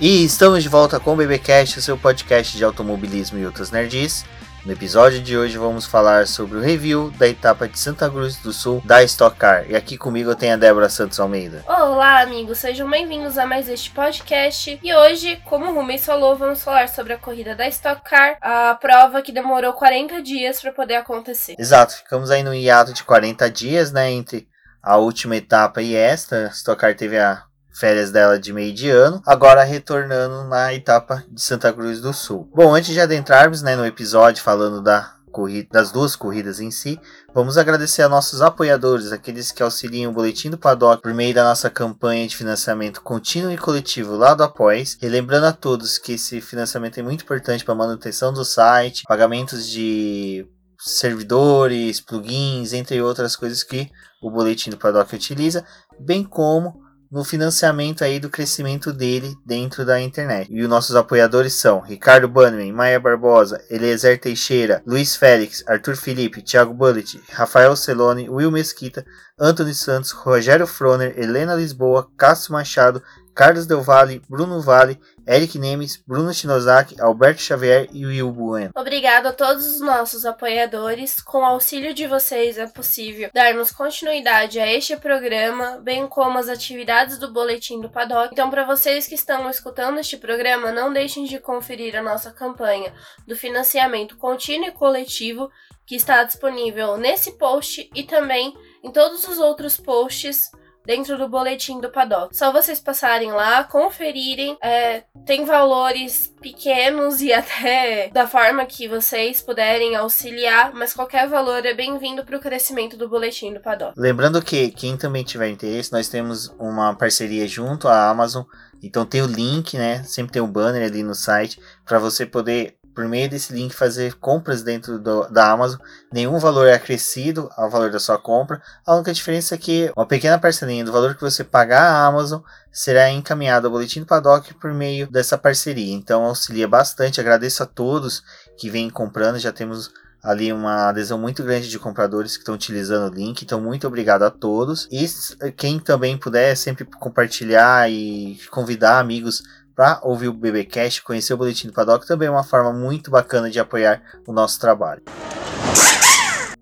[0.00, 4.24] E estamos de volta com o BBcast, seu podcast de automobilismo e outras nerds.
[4.64, 8.50] No episódio de hoje vamos falar sobre o review da etapa de Santa Cruz do
[8.50, 9.66] Sul da Stock Car.
[9.68, 11.62] E aqui comigo eu tenho a Débora Santos Almeida.
[11.68, 14.80] Olá, amigos, sejam bem-vindos a mais este podcast.
[14.82, 18.74] E hoje, como o Rubens falou, vamos falar sobre a corrida da Stock Car, a
[18.76, 21.56] prova que demorou 40 dias para poder acontecer.
[21.58, 24.48] Exato, ficamos aí no hiato de 40 dias, né, entre
[24.82, 26.46] a última etapa e esta.
[26.46, 31.24] A Stock Car teve a férias dela de meio de ano, agora retornando na etapa
[31.28, 32.50] de Santa Cruz do Sul.
[32.54, 37.00] Bom, antes de adentrarmos né, no episódio falando da corrida, das duas corridas em si,
[37.32, 41.44] vamos agradecer a nossos apoiadores, aqueles que auxiliam o Boletim do Paddock por meio da
[41.44, 44.98] nossa campanha de financiamento contínuo e coletivo lá do Após.
[45.00, 49.04] E lembrando a todos que esse financiamento é muito importante para a manutenção do site,
[49.06, 50.46] pagamentos de
[50.78, 53.90] servidores, plugins, entre outras coisas que
[54.22, 55.64] o Boletim do Paddock utiliza,
[55.98, 60.48] bem como no financiamento aí do crescimento dele dentro da internet.
[60.50, 66.42] E os nossos apoiadores são Ricardo Bannerman, Maia Barbosa, Eliezer Teixeira, Luiz Félix, Arthur Felipe,
[66.42, 69.04] Thiago Bullet, Rafael Celone, Will Mesquita,
[69.38, 73.02] Antônio Santos, Rogério Froner, Helena Lisboa, Cássio Machado,
[73.34, 78.70] Carlos Del Valle, Bruno Vale, Eric Nemes, Bruno Shinozaki, Alberto Xavier e Will Bueno.
[78.76, 81.20] Obrigado a todos os nossos apoiadores.
[81.22, 86.48] Com o auxílio de vocês é possível darmos continuidade a este programa, bem como as
[86.48, 88.30] atividades do Boletim do Paddock.
[88.32, 92.92] Então, para vocês que estão escutando este programa, não deixem de conferir a nossa campanha
[93.26, 95.50] do financiamento contínuo e coletivo,
[95.86, 100.50] que está disponível nesse post e também em todos os outros posts
[100.84, 102.36] dentro do boletim do Paddock.
[102.36, 104.56] Só vocês passarem lá, conferirem.
[104.62, 111.64] É, tem valores pequenos e até da forma que vocês puderem auxiliar, mas qualquer valor
[111.64, 113.94] é bem-vindo para o crescimento do boletim do Paddock.
[113.96, 118.44] Lembrando que quem também tiver interesse, nós temos uma parceria junto à Amazon.
[118.82, 120.02] Então tem o link, né?
[120.04, 124.14] Sempre tem um banner ali no site para você poder por meio desse link fazer
[124.14, 125.80] compras dentro do, da Amazon.
[126.12, 128.60] Nenhum valor é acrescido ao valor da sua compra.
[128.86, 132.40] A única diferença é que uma pequena parcelinha do valor que você pagar à Amazon
[132.72, 135.94] será encaminhado ao Boletim do Paddock por meio dessa parceria.
[135.94, 137.20] Então auxilia bastante.
[137.20, 138.22] Agradeço a todos
[138.58, 139.38] que vêm comprando.
[139.38, 139.90] Já temos
[140.22, 143.42] ali uma adesão muito grande de compradores que estão utilizando o link.
[143.42, 144.86] Então, muito obrigado a todos.
[144.90, 145.06] E
[145.52, 149.42] quem também puder sempre compartilhar e convidar amigos
[149.80, 153.50] para ouvir o BBcast, conhecer o Boletim do Paddock, também é uma forma muito bacana
[153.50, 155.00] de apoiar o nosso trabalho.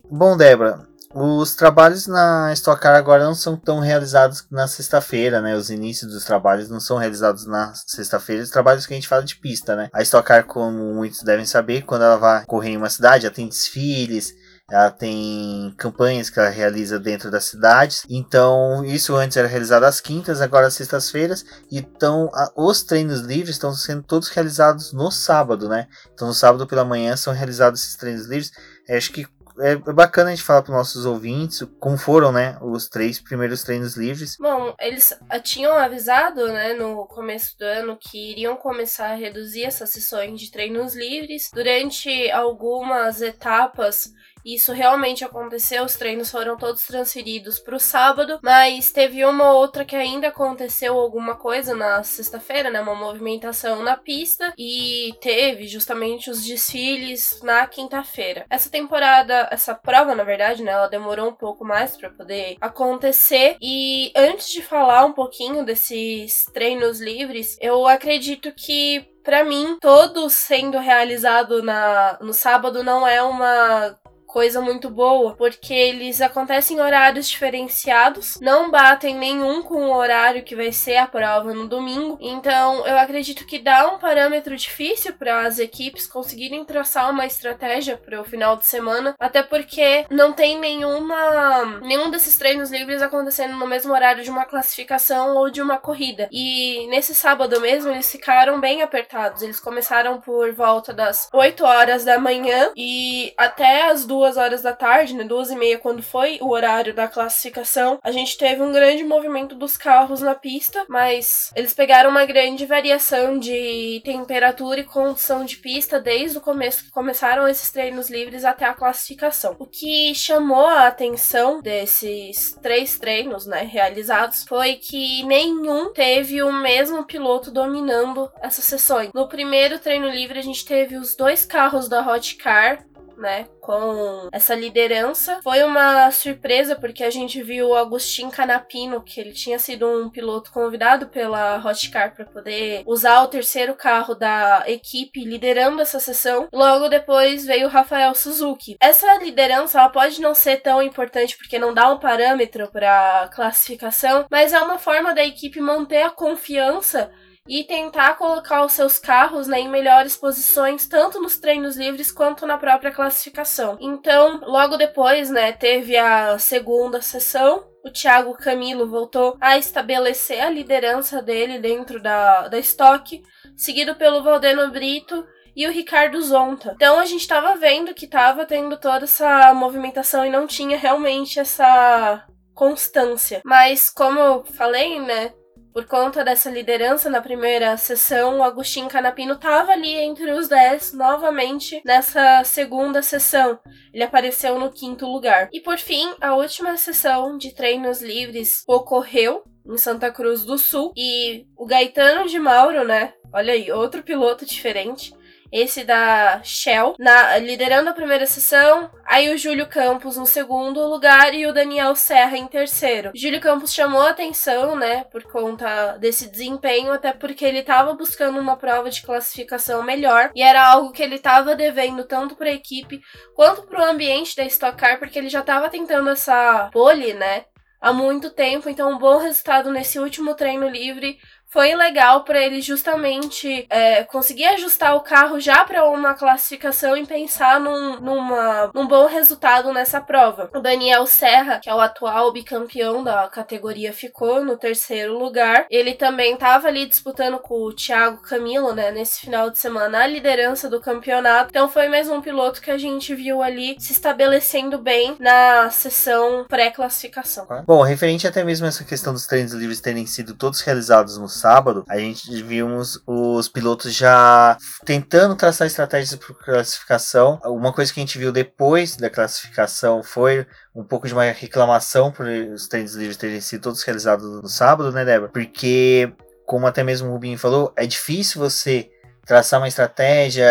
[0.08, 5.56] Bom, Débora, os trabalhos na Stock Car agora não são tão realizados na sexta-feira, né?
[5.56, 9.24] Os inícios dos trabalhos não são realizados na sexta-feira, os trabalhos que a gente fala
[9.24, 9.88] de pista, né?
[9.92, 13.34] A Stock Car, como muitos devem saber, quando ela vai correr em uma cidade, ela
[13.34, 14.32] tem desfiles,
[14.70, 18.04] ela tem campanhas que ela realiza dentro das cidades.
[18.08, 21.44] Então, isso antes era realizado às quintas, agora às sextas-feiras.
[21.72, 25.88] Então, a, os treinos livres estão sendo todos realizados no sábado, né?
[26.12, 28.52] Então, no sábado pela manhã são realizados esses treinos livres.
[28.86, 29.26] Eu acho que
[29.60, 33.62] é bacana a gente falar para os nossos ouvintes como foram, né, os três primeiros
[33.62, 34.36] treinos livres.
[34.38, 35.12] Bom, eles
[35.42, 40.50] tinham avisado, né, no começo do ano que iriam começar a reduzir essas sessões de
[40.50, 44.12] treinos livres durante algumas etapas
[44.54, 49.84] isso realmente aconteceu, os treinos foram todos transferidos para o sábado, mas teve uma outra
[49.84, 52.80] que ainda aconteceu alguma coisa na sexta-feira, né?
[52.80, 58.46] Uma movimentação na pista e teve justamente os desfiles na quinta-feira.
[58.48, 60.72] Essa temporada, essa prova, na verdade, né?
[60.72, 63.56] Ela demorou um pouco mais para poder acontecer.
[63.60, 70.30] E antes de falar um pouquinho desses treinos livres, eu acredito que para mim, todo
[70.30, 73.94] sendo realizado na, no sábado não é uma
[74.28, 80.44] coisa muito boa, porque eles acontecem em horários diferenciados, não batem nenhum com o horário
[80.44, 82.18] que vai ser a prova no domingo.
[82.20, 87.96] Então, eu acredito que dá um parâmetro difícil para as equipes conseguirem traçar uma estratégia
[87.96, 93.56] para o final de semana, até porque não tem nenhuma nenhum desses treinos livres acontecendo
[93.56, 96.28] no mesmo horário de uma classificação ou de uma corrida.
[96.30, 99.42] E nesse sábado mesmo eles ficaram bem apertados.
[99.42, 104.62] Eles começaram por volta das 8 horas da manhã e até as duas duas horas
[104.62, 108.60] da tarde, né, duas e meia, quando foi o horário da classificação, a gente teve
[108.60, 114.80] um grande movimento dos carros na pista, mas eles pegaram uma grande variação de temperatura
[114.80, 119.54] e condição de pista desde o começo que começaram esses treinos livres até a classificação.
[119.56, 126.52] O que chamou a atenção desses três treinos, né, realizados, foi que nenhum teve o
[126.52, 129.12] mesmo piloto dominando essas sessões.
[129.14, 132.84] No primeiro treino livre, a gente teve os dois carros da Hot Car
[133.18, 135.40] né, com essa liderança.
[135.42, 140.08] Foi uma surpresa porque a gente viu o Agostinho Canapino, que ele tinha sido um
[140.08, 146.48] piloto convidado pela Hotcar para poder usar o terceiro carro da equipe liderando essa sessão.
[146.52, 148.76] Logo depois veio o Rafael Suzuki.
[148.80, 154.26] Essa liderança ela pode não ser tão importante porque não dá um parâmetro para classificação,
[154.30, 157.10] mas é uma forma da equipe manter a confiança
[157.48, 162.46] e tentar colocar os seus carros né, em melhores posições, tanto nos treinos livres quanto
[162.46, 163.78] na própria classificação.
[163.80, 167.66] Então, logo depois, né, teve a segunda sessão.
[167.82, 173.22] O Thiago Camilo voltou a estabelecer a liderança dele dentro da, da estoque,
[173.56, 176.72] seguido pelo Valdeno Brito e o Ricardo Zonta.
[176.76, 181.40] Então a gente estava vendo que estava tendo toda essa movimentação e não tinha realmente
[181.40, 182.24] essa
[182.54, 183.40] constância.
[183.44, 185.32] Mas como eu falei, né,
[185.78, 190.94] por conta dessa liderança na primeira sessão, o Agostinho Canapino estava ali entre os 10
[190.94, 193.60] novamente nessa segunda sessão.
[193.94, 195.48] Ele apareceu no quinto lugar.
[195.52, 200.92] E por fim, a última sessão de treinos livres ocorreu em Santa Cruz do Sul
[200.96, 203.12] e o Gaetano de Mauro, né?
[203.32, 205.14] Olha aí, outro piloto diferente
[205.52, 211.34] esse da Shell, na, liderando a primeira sessão, aí o Júlio Campos no segundo lugar
[211.34, 213.10] e o Daniel Serra em terceiro.
[213.14, 218.56] Júlio Campos chamou atenção, né, por conta desse desempenho, até porque ele estava buscando uma
[218.56, 223.00] prova de classificação melhor e era algo que ele estava devendo tanto para a equipe
[223.34, 227.44] quanto para o ambiente da Stock Car, porque ele já estava tentando essa pole, né,
[227.80, 231.18] há muito tempo, então um bom resultado nesse último treino livre
[231.50, 237.06] foi legal para ele justamente é, conseguir ajustar o carro já para uma classificação e
[237.06, 240.50] pensar num, numa, num bom resultado nessa prova.
[240.54, 245.66] O Daniel Serra, que é o atual bicampeão da categoria, ficou no terceiro lugar.
[245.70, 250.06] Ele também estava ali disputando com o Thiago Camilo, né, nesse final de semana, a
[250.06, 251.50] liderança do campeonato.
[251.50, 256.44] Então foi mais um piloto que a gente viu ali se estabelecendo bem na sessão
[256.48, 257.46] pré-classificação.
[257.66, 261.28] Bom, referente até mesmo a essa questão dos treinos livres terem sido todos realizados no
[261.38, 267.40] sábado, a gente vimos os pilotos já tentando traçar estratégias para classificação.
[267.44, 272.10] Uma coisa que a gente viu depois da classificação foi um pouco de uma reclamação
[272.10, 275.30] por os treinos livres terem sido todos realizados no sábado, né, Débora?
[275.30, 276.12] Porque,
[276.46, 278.90] como até mesmo o Rubinho falou, é difícil você
[279.28, 280.46] traçar uma estratégia,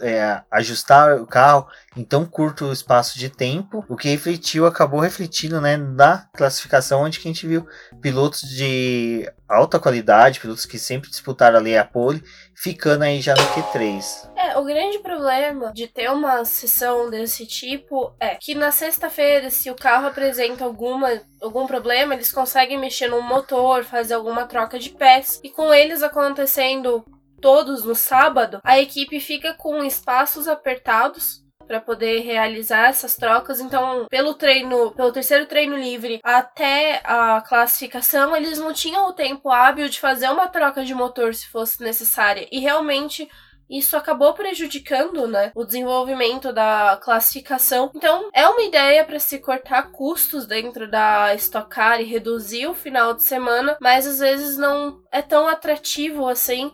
[0.00, 1.66] é, ajustar o carro
[1.96, 7.18] em tão curto espaço de tempo, o que refletiu, acabou refletindo né, na classificação, onde
[7.18, 7.66] que a gente viu
[8.00, 12.22] pilotos de alta qualidade, pilotos que sempre disputaram ali a pole,
[12.54, 14.30] ficando aí já no Q3.
[14.36, 19.68] É, o grande problema de ter uma sessão desse tipo é que na sexta-feira, se
[19.68, 24.90] o carro apresenta alguma, algum problema, eles conseguem mexer no motor, fazer alguma troca de
[24.90, 27.04] peças, e com eles acontecendo
[27.40, 33.60] todos no sábado, a equipe fica com espaços apertados para poder realizar essas trocas.
[33.60, 39.50] Então, pelo treino, pelo terceiro treino livre até a classificação, eles não tinham o tempo
[39.50, 42.46] hábil de fazer uma troca de motor se fosse necessária.
[42.50, 43.28] E realmente
[43.68, 47.90] isso acabou prejudicando, né, o desenvolvimento da classificação.
[47.96, 52.74] Então, é uma ideia para se cortar custos dentro da Stock Car e reduzir o
[52.74, 56.70] final de semana, mas às vezes não é tão atrativo assim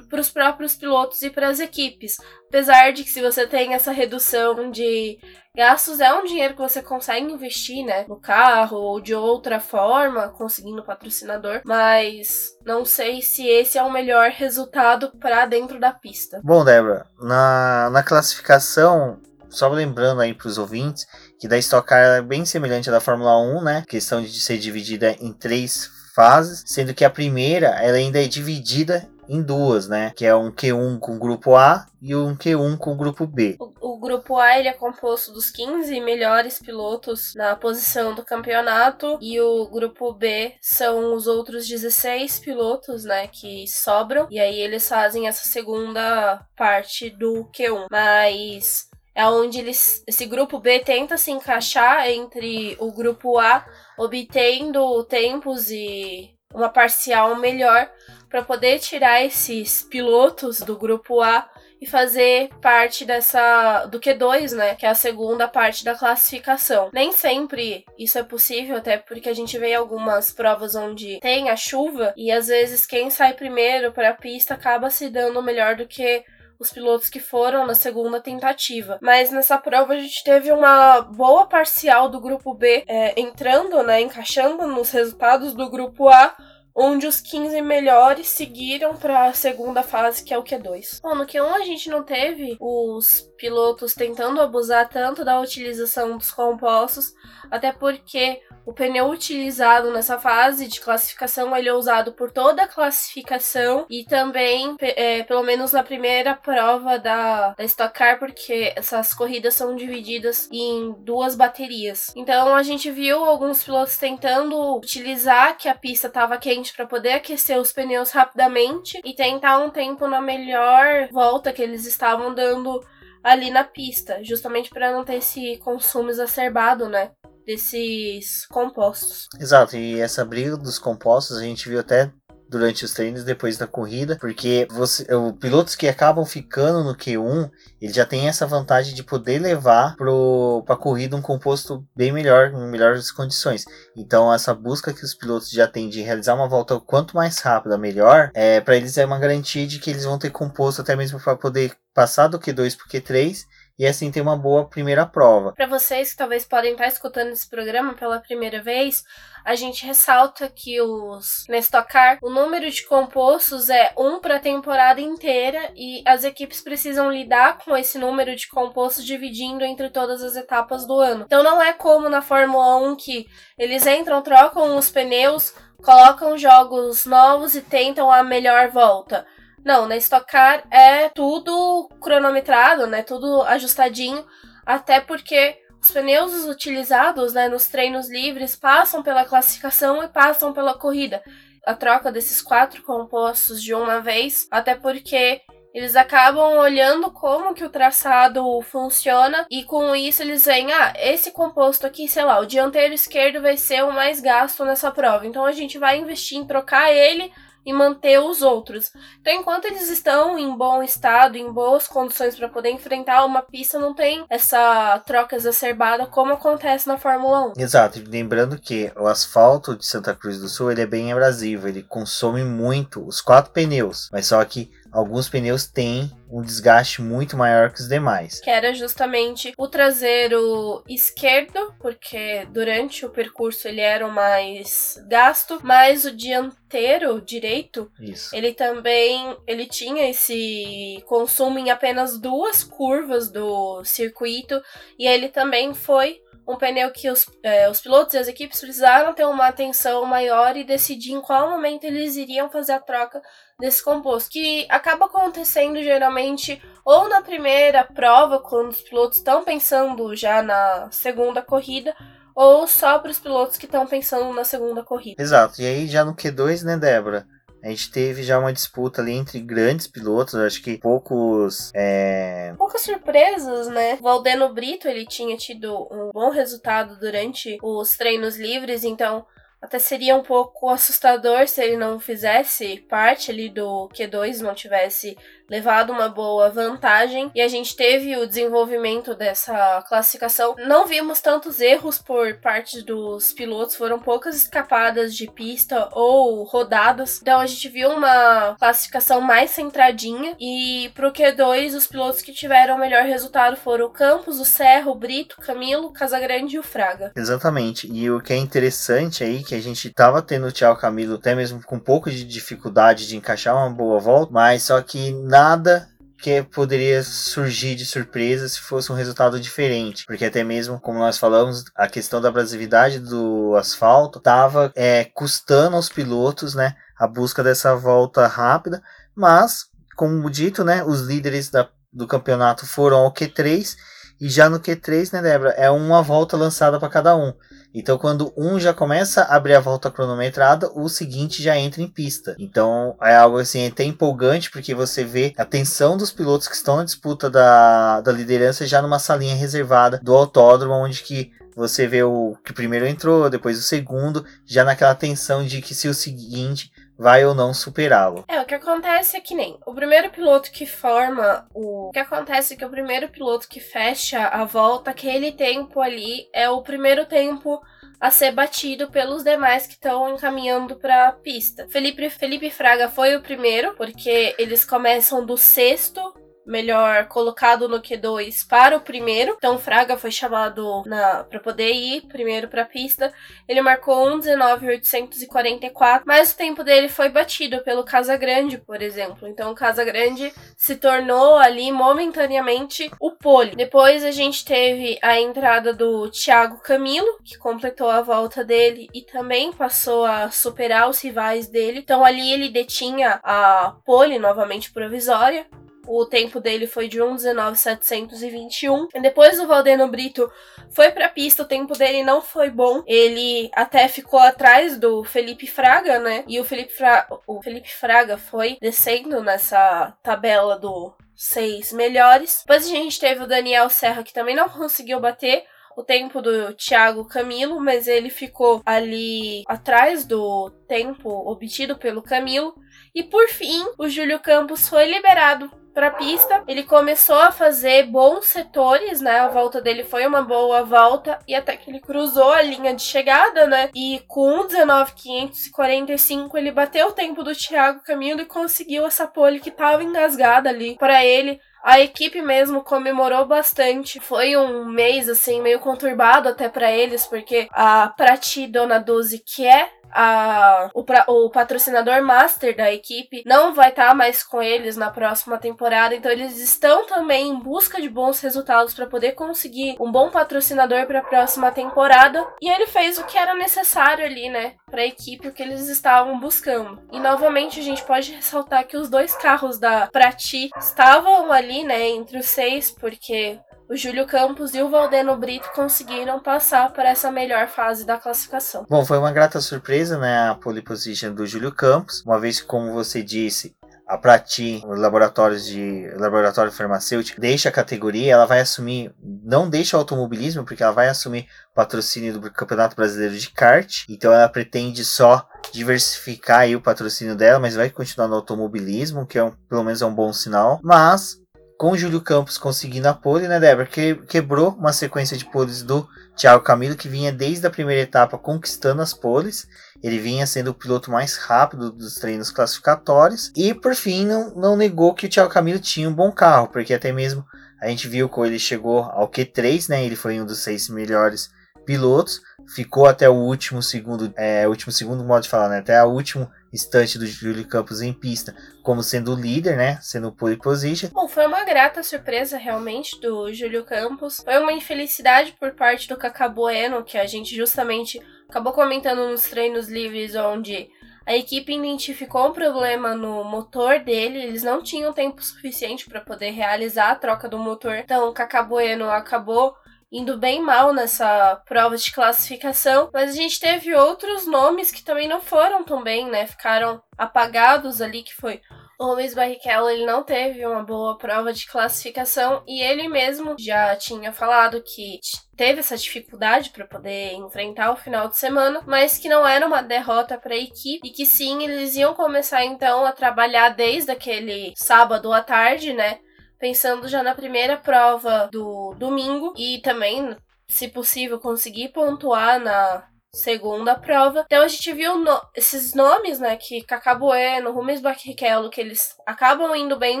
[0.08, 2.16] para os próprios pilotos e para as equipes.
[2.48, 5.18] Apesar de que se você tem essa redução de
[5.54, 10.28] gastos, é um dinheiro que você consegue investir, né, no carro ou de outra forma,
[10.28, 16.40] conseguindo patrocinador, mas não sei se esse é o melhor resultado para dentro da pista.
[16.42, 19.20] Bom, Débora, na, na classificação,
[19.52, 21.06] só lembrando aí para os ouvintes
[21.38, 23.84] que da Stock Car é bem semelhante à da Fórmula 1, né?
[23.86, 29.08] Questão de ser dividida em três fases, sendo que a primeira ela ainda é dividida
[29.32, 30.12] em duas, né?
[30.14, 33.56] Que é um Q1 com o grupo A e um Q1 com o grupo B.
[33.58, 39.18] O, o, grupo A ele é composto dos 15 melhores pilotos na posição do campeonato
[39.22, 44.26] e o grupo B são os outros 16 pilotos, né, que sobram.
[44.30, 47.86] E aí eles fazem essa segunda parte do Q1.
[47.90, 53.64] Mas é onde eles, esse grupo B tenta se encaixar entre o grupo A,
[53.98, 57.90] obtendo tempos e uma parcial melhor
[58.28, 61.48] para poder tirar esses pilotos do grupo A
[61.82, 66.90] e fazer parte dessa do Q2, né, que é a segunda parte da classificação.
[66.92, 71.56] Nem sempre isso é possível, até porque a gente vê algumas provas onde tem a
[71.56, 75.86] chuva e às vezes quem sai primeiro para a pista acaba se dando melhor do
[75.86, 76.24] que
[76.58, 78.98] os pilotos que foram na segunda tentativa.
[79.00, 84.00] Mas nessa prova a gente teve uma boa parcial do grupo B é, entrando, né,
[84.00, 86.34] encaixando nos resultados do grupo A
[86.74, 91.00] onde os 15 melhores seguiram para a segunda fase, que é o Q2.
[91.02, 96.30] Bom, no Q1 a gente não teve os pilotos tentando abusar tanto da utilização dos
[96.30, 97.12] compostos,
[97.50, 102.68] até porque o pneu utilizado nessa fase de classificação ele é usado por toda a
[102.68, 109.12] classificação e também, é, pelo menos na primeira prova da, da Stock Car, porque essas
[109.12, 112.12] corridas são divididas em duas baterias.
[112.14, 117.14] Então a gente viu alguns pilotos tentando utilizar que a pista estava quente para poder
[117.14, 122.84] aquecer os pneus rapidamente e tentar um tempo na melhor volta que eles estavam dando
[123.24, 127.12] ali na pista, justamente para não ter esse consumo exacerbado, né?
[127.44, 129.28] desses compostos.
[129.38, 132.12] Exato, e essa briga dos compostos a gente viu até
[132.52, 137.50] durante os treinos depois da corrida, porque você, os pilotos que acabam ficando no Q1,
[137.80, 142.52] ele já tem essa vantagem de poder levar para a corrida um composto bem melhor,
[142.52, 143.64] em melhores condições.
[143.96, 147.78] Então essa busca que os pilotos já têm de realizar uma volta quanto mais rápida
[147.78, 151.18] melhor, é para eles é uma garantia de que eles vão ter composto até mesmo
[151.18, 153.44] para poder passar do Q2 para o Q3
[153.78, 155.52] e assim ter uma boa primeira prova.
[155.52, 159.02] Para vocês que talvez podem estar escutando esse programa pela primeira vez,
[159.44, 164.36] a gente ressalta que os na Stock Car, o número de compostos é um para
[164.36, 169.90] a temporada inteira e as equipes precisam lidar com esse número de compostos dividindo entre
[169.90, 171.24] todas as etapas do ano.
[171.26, 173.26] Então não é como na Fórmula 1 que
[173.58, 179.26] eles entram, trocam os pneus, colocam jogos novos e tentam a melhor volta.
[179.64, 183.02] Não, na Stock Car é tudo cronometrado, né?
[183.02, 184.24] Tudo ajustadinho,
[184.66, 190.74] até porque os pneus utilizados né, nos treinos livres passam pela classificação e passam pela
[190.74, 191.22] corrida.
[191.66, 195.40] A troca desses quatro compostos de uma vez, até porque
[195.74, 201.32] eles acabam olhando como que o traçado funciona e com isso eles veem, ah, esse
[201.32, 205.26] composto aqui, sei lá, o dianteiro esquerdo vai ser o mais gasto nessa prova.
[205.26, 207.32] Então a gente vai investir em trocar ele
[207.64, 208.90] e manter os outros.
[209.20, 213.78] Então, enquanto eles estão em bom estado, em boas condições para poder enfrentar uma pista,
[213.78, 217.52] não tem essa troca exacerbada como acontece na Fórmula 1.
[217.56, 221.82] Exato, lembrando que o asfalto de Santa Cruz do Sul ele é bem abrasivo, ele
[221.82, 227.72] consome muito os quatro pneus, mas só que alguns pneus têm um desgaste muito maior
[227.72, 228.40] que os demais.
[228.40, 235.60] Que era justamente o traseiro esquerdo, porque durante o percurso ele era o mais gasto,
[235.62, 238.34] mas o dianteiro direito, Isso.
[238.34, 244.60] ele também ele tinha esse consumo em apenas duas curvas do circuito
[244.98, 249.14] e ele também foi um pneu que os, é, os pilotos e as equipes precisaram
[249.14, 253.22] ter uma atenção maior e decidir em qual momento eles iriam fazer a troca
[253.58, 260.14] desse composto, que acaba acontecendo geralmente ou na primeira prova, quando os pilotos estão pensando
[260.16, 261.94] já na segunda corrida,
[262.34, 265.22] ou só para os pilotos que estão pensando na segunda corrida.
[265.22, 267.26] Exato, e aí já no Q2, né, Débora?
[267.62, 271.70] A gente teve já uma disputa ali entre grandes pilotos, acho que poucos.
[271.74, 272.52] É...
[272.58, 273.96] Poucas surpresas, né?
[274.02, 279.24] Valdeno Brito, ele tinha tido um bom resultado durante os treinos livres, então
[279.62, 285.16] até seria um pouco assustador se ele não fizesse parte ali do Q2, não tivesse
[285.48, 287.30] levado uma boa vantagem.
[287.34, 290.54] E a gente teve o desenvolvimento dessa classificação.
[290.66, 297.20] Não vimos tantos erros por parte dos pilotos, foram poucas escapadas de pista ou rodadas.
[297.20, 300.34] Então a gente viu uma classificação mais centradinha.
[300.40, 304.90] E pro Q2, os pilotos que tiveram o melhor resultado foram o Campos, o Serra,
[304.90, 307.12] o Brito, Camilo, Casagrande e o Fraga.
[307.16, 307.90] Exatamente.
[307.92, 311.34] E o que é interessante aí que a gente tava tendo o Thiago Camilo até
[311.34, 315.88] mesmo com um pouco de dificuldade de encaixar uma boa volta, mas só que nada
[316.18, 321.16] que poderia surgir de surpresa se fosse um resultado diferente, porque até mesmo, como nós
[321.16, 327.42] falamos, a questão da abrasividade do asfalto estava é, custando aos pilotos, né, a busca
[327.42, 328.82] dessa volta rápida,
[329.16, 329.64] mas,
[329.96, 333.74] como dito, né, os líderes da, do campeonato foram ao Q3
[334.20, 337.32] e já no Q3, né, Débora, é uma volta lançada para cada um.
[337.74, 341.88] Então, quando um já começa a abrir a volta cronometrada, o seguinte já entra em
[341.88, 342.36] pista.
[342.38, 346.76] Então, é algo assim até empolgante, porque você vê a tensão dos pilotos que estão
[346.76, 352.02] na disputa da, da liderança já numa salinha reservada do autódromo, onde que você vê
[352.02, 356.70] o que primeiro entrou, depois o segundo, já naquela tensão de que se o seguinte
[356.98, 358.24] vai ou não superá-lo.
[358.28, 361.88] É, o que acontece é que nem o primeiro piloto que forma o.
[361.88, 366.28] O que acontece é que o primeiro piloto que fecha a volta, aquele tempo ali,
[366.32, 367.60] é o primeiro tempo
[368.00, 371.68] a ser batido pelos demais que estão encaminhando para a pista.
[371.68, 376.12] Felipe, Felipe Fraga foi o primeiro, porque eles começam do sexto
[376.46, 379.34] melhor colocado no Q2 para o primeiro.
[379.36, 380.82] Então Fraga foi chamado
[381.28, 383.12] para poder ir primeiro para a pista.
[383.48, 389.28] Ele marcou 1:19.844, mas o tempo dele foi batido pelo Casagrande, por exemplo.
[389.28, 393.56] Então o Casagrande se tornou ali momentaneamente o pole.
[393.56, 399.02] Depois a gente teve a entrada do Thiago Camilo, que completou a volta dele e
[399.02, 401.78] também passou a superar os rivais dele.
[401.78, 405.46] Então ali ele detinha a pole novamente provisória.
[405.86, 408.88] O tempo dele foi de 1,19,721.
[409.00, 410.30] Depois o Valdeno Brito
[410.70, 412.82] foi pra pista, o tempo dele não foi bom.
[412.86, 416.24] Ele até ficou atrás do Felipe Fraga, né?
[416.26, 417.06] E o Felipe, Fra...
[417.26, 422.42] o Felipe Fraga foi descendo nessa tabela do seis melhores.
[422.46, 425.44] Depois a gente teve o Daniel Serra, que também não conseguiu bater
[425.76, 432.54] o tempo do Thiago Camilo, mas ele ficou ali atrás do tempo obtido pelo Camilo.
[432.94, 436.42] E por fim, o Júlio Campos foi liberado para pista.
[436.46, 439.20] Ele começou a fazer bons setores, né?
[439.20, 442.82] A volta dele foi uma boa volta e até que ele cruzou a linha de
[442.82, 443.70] chegada, né?
[443.74, 449.48] E com 1:19.545 ele bateu o tempo do Thiago Camilo e conseguiu essa pole que
[449.48, 451.40] estava engasgada ali para ele.
[451.62, 454.00] A equipe mesmo comemorou bastante.
[454.00, 459.46] Foi um mês assim meio conturbado até para eles, porque a Prati Dona 12, que
[459.46, 464.42] é a, o, pra, o patrocinador master da equipe não vai estar tá mais com
[464.42, 469.12] eles na próxima temporada, então eles estão também em busca de bons resultados para poder
[469.12, 472.26] conseguir um bom patrocinador para a próxima temporada.
[472.40, 475.68] E ele fez o que era necessário ali, né, para a equipe, o que eles
[475.68, 476.80] estavam buscando.
[476.90, 481.90] E novamente a gente pode ressaltar que os dois carros da Prati estavam ali, né,
[481.90, 487.10] entre os seis, porque o Júlio Campos e o Valdeno Brito conseguiram passar para essa
[487.10, 488.66] melhor fase da classificação.
[488.68, 492.46] Bom, foi uma grata surpresa, né, a pole position do Júlio Campos, uma vez que,
[492.46, 493.54] como você disse,
[493.86, 499.76] a Prati, o laboratório de laboratório farmacêutico, deixa a categoria, ela vai assumir, não deixa
[499.76, 504.84] o automobilismo, porque ela vai assumir patrocínio do Campeonato Brasileiro de Kart, então ela pretende
[504.84, 509.82] só diversificar o patrocínio dela, mas vai continuar no automobilismo, que é um, pelo menos
[509.82, 510.60] é um bom sinal.
[510.62, 511.21] Mas
[511.62, 513.68] com o Júlio Campos conseguindo a pole, né, Débora?
[513.68, 518.18] Que, quebrou uma sequência de poles do Thiago Camilo, que vinha desde a primeira etapa
[518.18, 519.46] conquistando as poles.
[519.80, 523.30] Ele vinha sendo o piloto mais rápido dos treinos classificatórios.
[523.36, 526.74] E por fim, não, não negou que o Thiago Camilo tinha um bom carro, porque
[526.74, 527.24] até mesmo
[527.60, 529.84] a gente viu que ele chegou ao Q3, né?
[529.84, 531.30] Ele foi um dos seis melhores
[531.64, 532.20] pilotos,
[532.54, 535.58] ficou até o último segundo, é, último segundo modo de falar, né?
[535.58, 539.78] Até o último instante do Júlio Campos em pista, como sendo o líder, né?
[539.80, 540.90] Sendo pole position.
[540.92, 544.20] Bom, foi uma grata surpresa realmente do Júlio Campos.
[544.22, 549.22] Foi uma infelicidade por parte do Cacá Bueno, que a gente justamente acabou comentando nos
[549.22, 550.68] treinos livres, onde
[551.04, 556.30] a equipe identificou um problema no motor dele, eles não tinham tempo suficiente para poder
[556.30, 557.74] realizar a troca do motor.
[557.74, 559.56] Então, o Cacá Bueno acabou
[559.92, 565.06] indo bem mal nessa prova de classificação, mas a gente teve outros nomes que também
[565.06, 566.26] não foram tão bem, né?
[566.26, 568.40] Ficaram apagados ali, que foi
[568.80, 573.76] o Rubens Barrichello, ele não teve uma boa prova de classificação e ele mesmo já
[573.76, 574.98] tinha falado que
[575.36, 579.62] teve essa dificuldade para poder enfrentar o final de semana, mas que não era uma
[579.62, 584.52] derrota para a equipe e que sim, eles iam começar então a trabalhar desde aquele
[584.56, 586.00] sábado à tarde, né?
[586.42, 590.16] Pensando já na primeira prova do domingo e também,
[590.48, 592.82] se possível, conseguir pontuar na
[593.14, 594.24] segunda prova.
[594.26, 598.96] Então a gente viu no esses nomes, né, que Cacá Bueno, Rubens Barrichello, que eles
[599.06, 600.00] acabam indo bem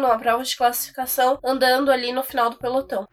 [0.00, 3.04] numa prova de classificação, andando ali no final do pelotão.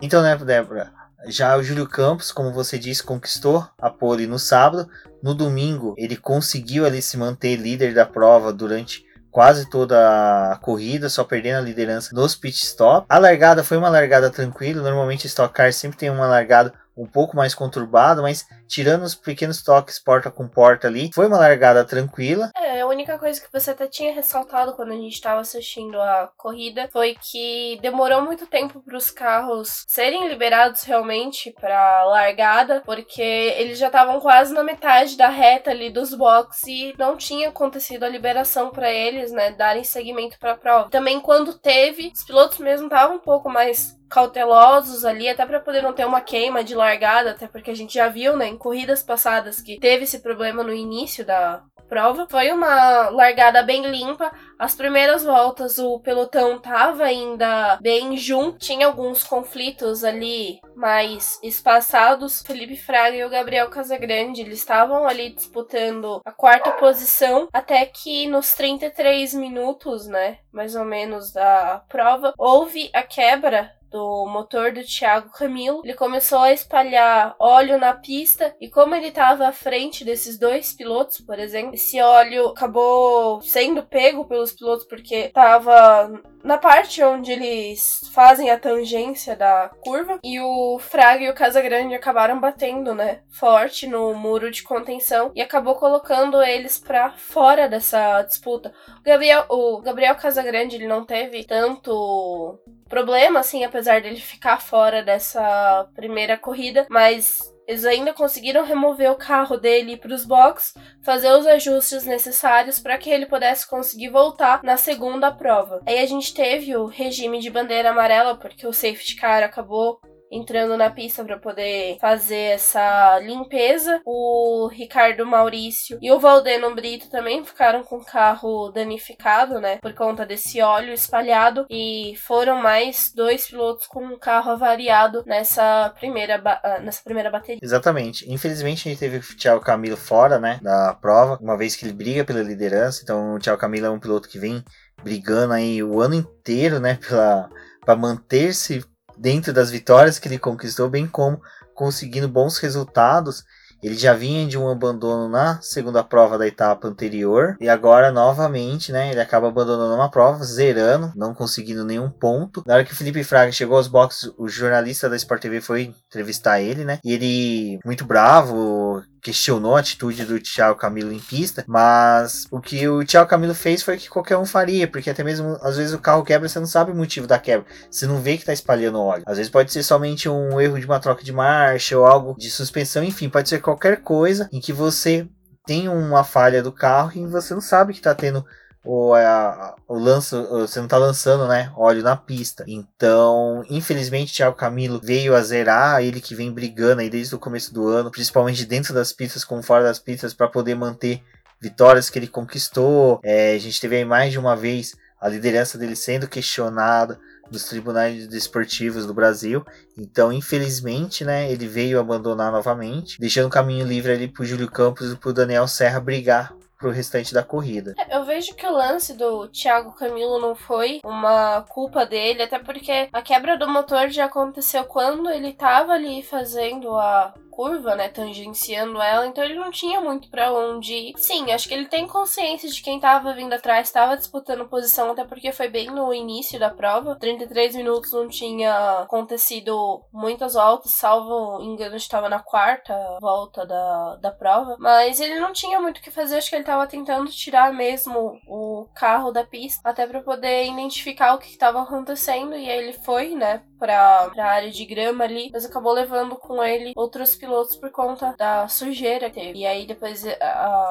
[0.00, 0.90] Então, né, Débora,
[1.26, 4.88] já o Júlio Campos, como você disse, conquistou a pole no sábado.
[5.22, 11.08] No domingo, ele conseguiu ali se manter líder da prova durante quase toda a corrida,
[11.08, 13.06] só perdendo a liderança nos pit stop.
[13.08, 17.36] A largada foi uma largada tranquila, normalmente Stock Car sempre tem uma largada um pouco
[17.36, 22.50] mais conturbado, mas tirando os pequenos toques porta com porta ali, foi uma largada tranquila.
[22.56, 26.30] É, a única coisa que você até tinha ressaltado quando a gente estava assistindo a
[26.36, 33.22] corrida foi que demorou muito tempo para os carros serem liberados realmente para largada, porque
[33.22, 38.04] eles já estavam quase na metade da reta ali dos boxes e não tinha acontecido
[38.04, 40.90] a liberação para eles, né, darem seguimento para a prova.
[40.90, 45.82] Também quando teve, os pilotos mesmo estavam um pouco mais cautelosos ali, até para poder
[45.82, 49.02] não ter uma queima de largada, até porque a gente já viu, né, em corridas
[49.02, 52.28] passadas que teve esse problema no início da prova.
[52.30, 54.30] Foi uma largada bem limpa.
[54.56, 62.42] As primeiras voltas o pelotão tava ainda bem junto, tinha alguns conflitos ali mais espaçados.
[62.42, 68.28] Felipe Fraga e o Gabriel Casagrande, eles estavam ali disputando a quarta posição até que
[68.28, 74.84] nos 33 minutos, né, mais ou menos da prova, houve a quebra do motor do
[74.84, 75.82] Thiago Camilo.
[75.84, 80.72] Ele começou a espalhar óleo na pista e como ele estava à frente desses dois
[80.72, 86.10] pilotos, por exemplo, esse óleo acabou sendo pego pelos pilotos porque estava
[86.42, 91.94] na parte onde eles fazem a tangência da curva e o Fraga e o Casagrande
[91.94, 98.22] acabaram batendo, né, forte no muro de contenção e acabou colocando eles para fora dessa
[98.22, 98.72] disputa.
[99.00, 102.58] O Gabriel, o Gabriel Casagrande ele não teve tanto
[102.90, 109.16] problema assim, apesar dele ficar fora dessa primeira corrida, mas eles ainda conseguiram remover o
[109.16, 110.74] carro dele para os boxes,
[111.04, 115.80] fazer os ajustes necessários para que ele pudesse conseguir voltar na segunda prova.
[115.86, 120.76] Aí a gente teve o regime de bandeira amarela, porque o safety car acabou entrando
[120.76, 124.00] na pista para poder fazer essa limpeza.
[124.04, 129.94] O Ricardo Maurício e o Valdeno Brito também ficaram com o carro danificado, né, por
[129.94, 136.40] conta desse óleo espalhado e foram mais dois pilotos com um carro avariado nessa primeira
[136.44, 137.60] ah, nessa primeira bateria.
[137.62, 138.30] Exatamente.
[138.30, 141.92] Infelizmente a gente teve o Thiago Camilo fora, né, da prova, uma vez que ele
[141.92, 143.00] briga pela liderança.
[143.02, 144.62] Então o Thiago Camilo é um piloto que vem
[145.02, 147.48] brigando aí o ano inteiro, né, pela
[147.84, 148.84] para manter-se
[149.20, 151.40] dentro das vitórias que ele conquistou, bem como
[151.74, 153.44] conseguindo bons resultados.
[153.82, 158.92] Ele já vinha de um abandono na segunda prova da etapa anterior e agora novamente,
[158.92, 162.62] né, ele acaba abandonando uma prova, zerando, não conseguindo nenhum ponto.
[162.66, 165.94] Na hora que o Felipe Fraga chegou aos boxes, o jornalista da Sport TV foi
[166.08, 166.98] entrevistar ele, né?
[167.02, 172.88] E ele muito bravo, questionou a atitude do Thiago Camilo em pista, mas o que
[172.88, 175.98] o Thiago Camilo fez foi que qualquer um faria, porque até mesmo às vezes o
[175.98, 179.00] carro quebra, você não sabe o motivo da quebra, você não vê que tá espalhando
[179.00, 179.22] óleo.
[179.26, 182.50] Às vezes pode ser somente um erro de uma troca de marcha ou algo de
[182.50, 185.28] suspensão, enfim, pode ser qualquer coisa em que você
[185.66, 188.44] tem uma falha do carro e você não sabe que tá tendo
[188.84, 192.64] ou é a, o lanço, você não tá lançando, né, óleo na pista.
[192.66, 197.74] Então, infelizmente, Thiago Camilo veio a zerar, ele que vem brigando aí desde o começo
[197.74, 201.22] do ano, principalmente dentro das pistas como fora das pistas, para poder manter
[201.60, 203.20] vitórias que ele conquistou.
[203.22, 207.20] É, a gente teve aí mais de uma vez a liderança dele sendo questionada
[207.52, 209.62] nos tribunais desportivos do Brasil.
[209.98, 215.12] Então, infelizmente, né, ele veio abandonar novamente, deixando o caminho livre ali pro Júlio Campos
[215.12, 217.94] e pro Daniel Serra brigar pro restante da corrida.
[217.98, 222.58] É, eu vejo que o lance do Thiago Camilo não foi uma culpa dele, até
[222.58, 228.08] porque a quebra do motor já aconteceu quando ele tava ali fazendo a curva, né,
[228.08, 231.12] tangenciando ela, então ele não tinha muito para onde ir.
[231.18, 235.26] Sim, acho que ele tem consciência de quem tava vindo atrás, estava disputando posição, até
[235.26, 237.16] porque foi bem no início da prova.
[237.16, 244.30] 33 minutos não tinha acontecido muitas voltas, salvo engano, estava na quarta volta da, da
[244.30, 244.76] prova.
[244.78, 248.40] Mas ele não tinha muito o que fazer, acho que ele tava tentando tirar mesmo
[248.48, 252.94] o carro da pista, até para poder identificar o que estava acontecendo, e aí ele
[252.94, 257.74] foi, né, pra, pra área de grama ali, mas acabou levando com ele outros pilotos
[257.74, 259.60] por conta da sujeira que teve.
[259.60, 260.28] E aí depois uh,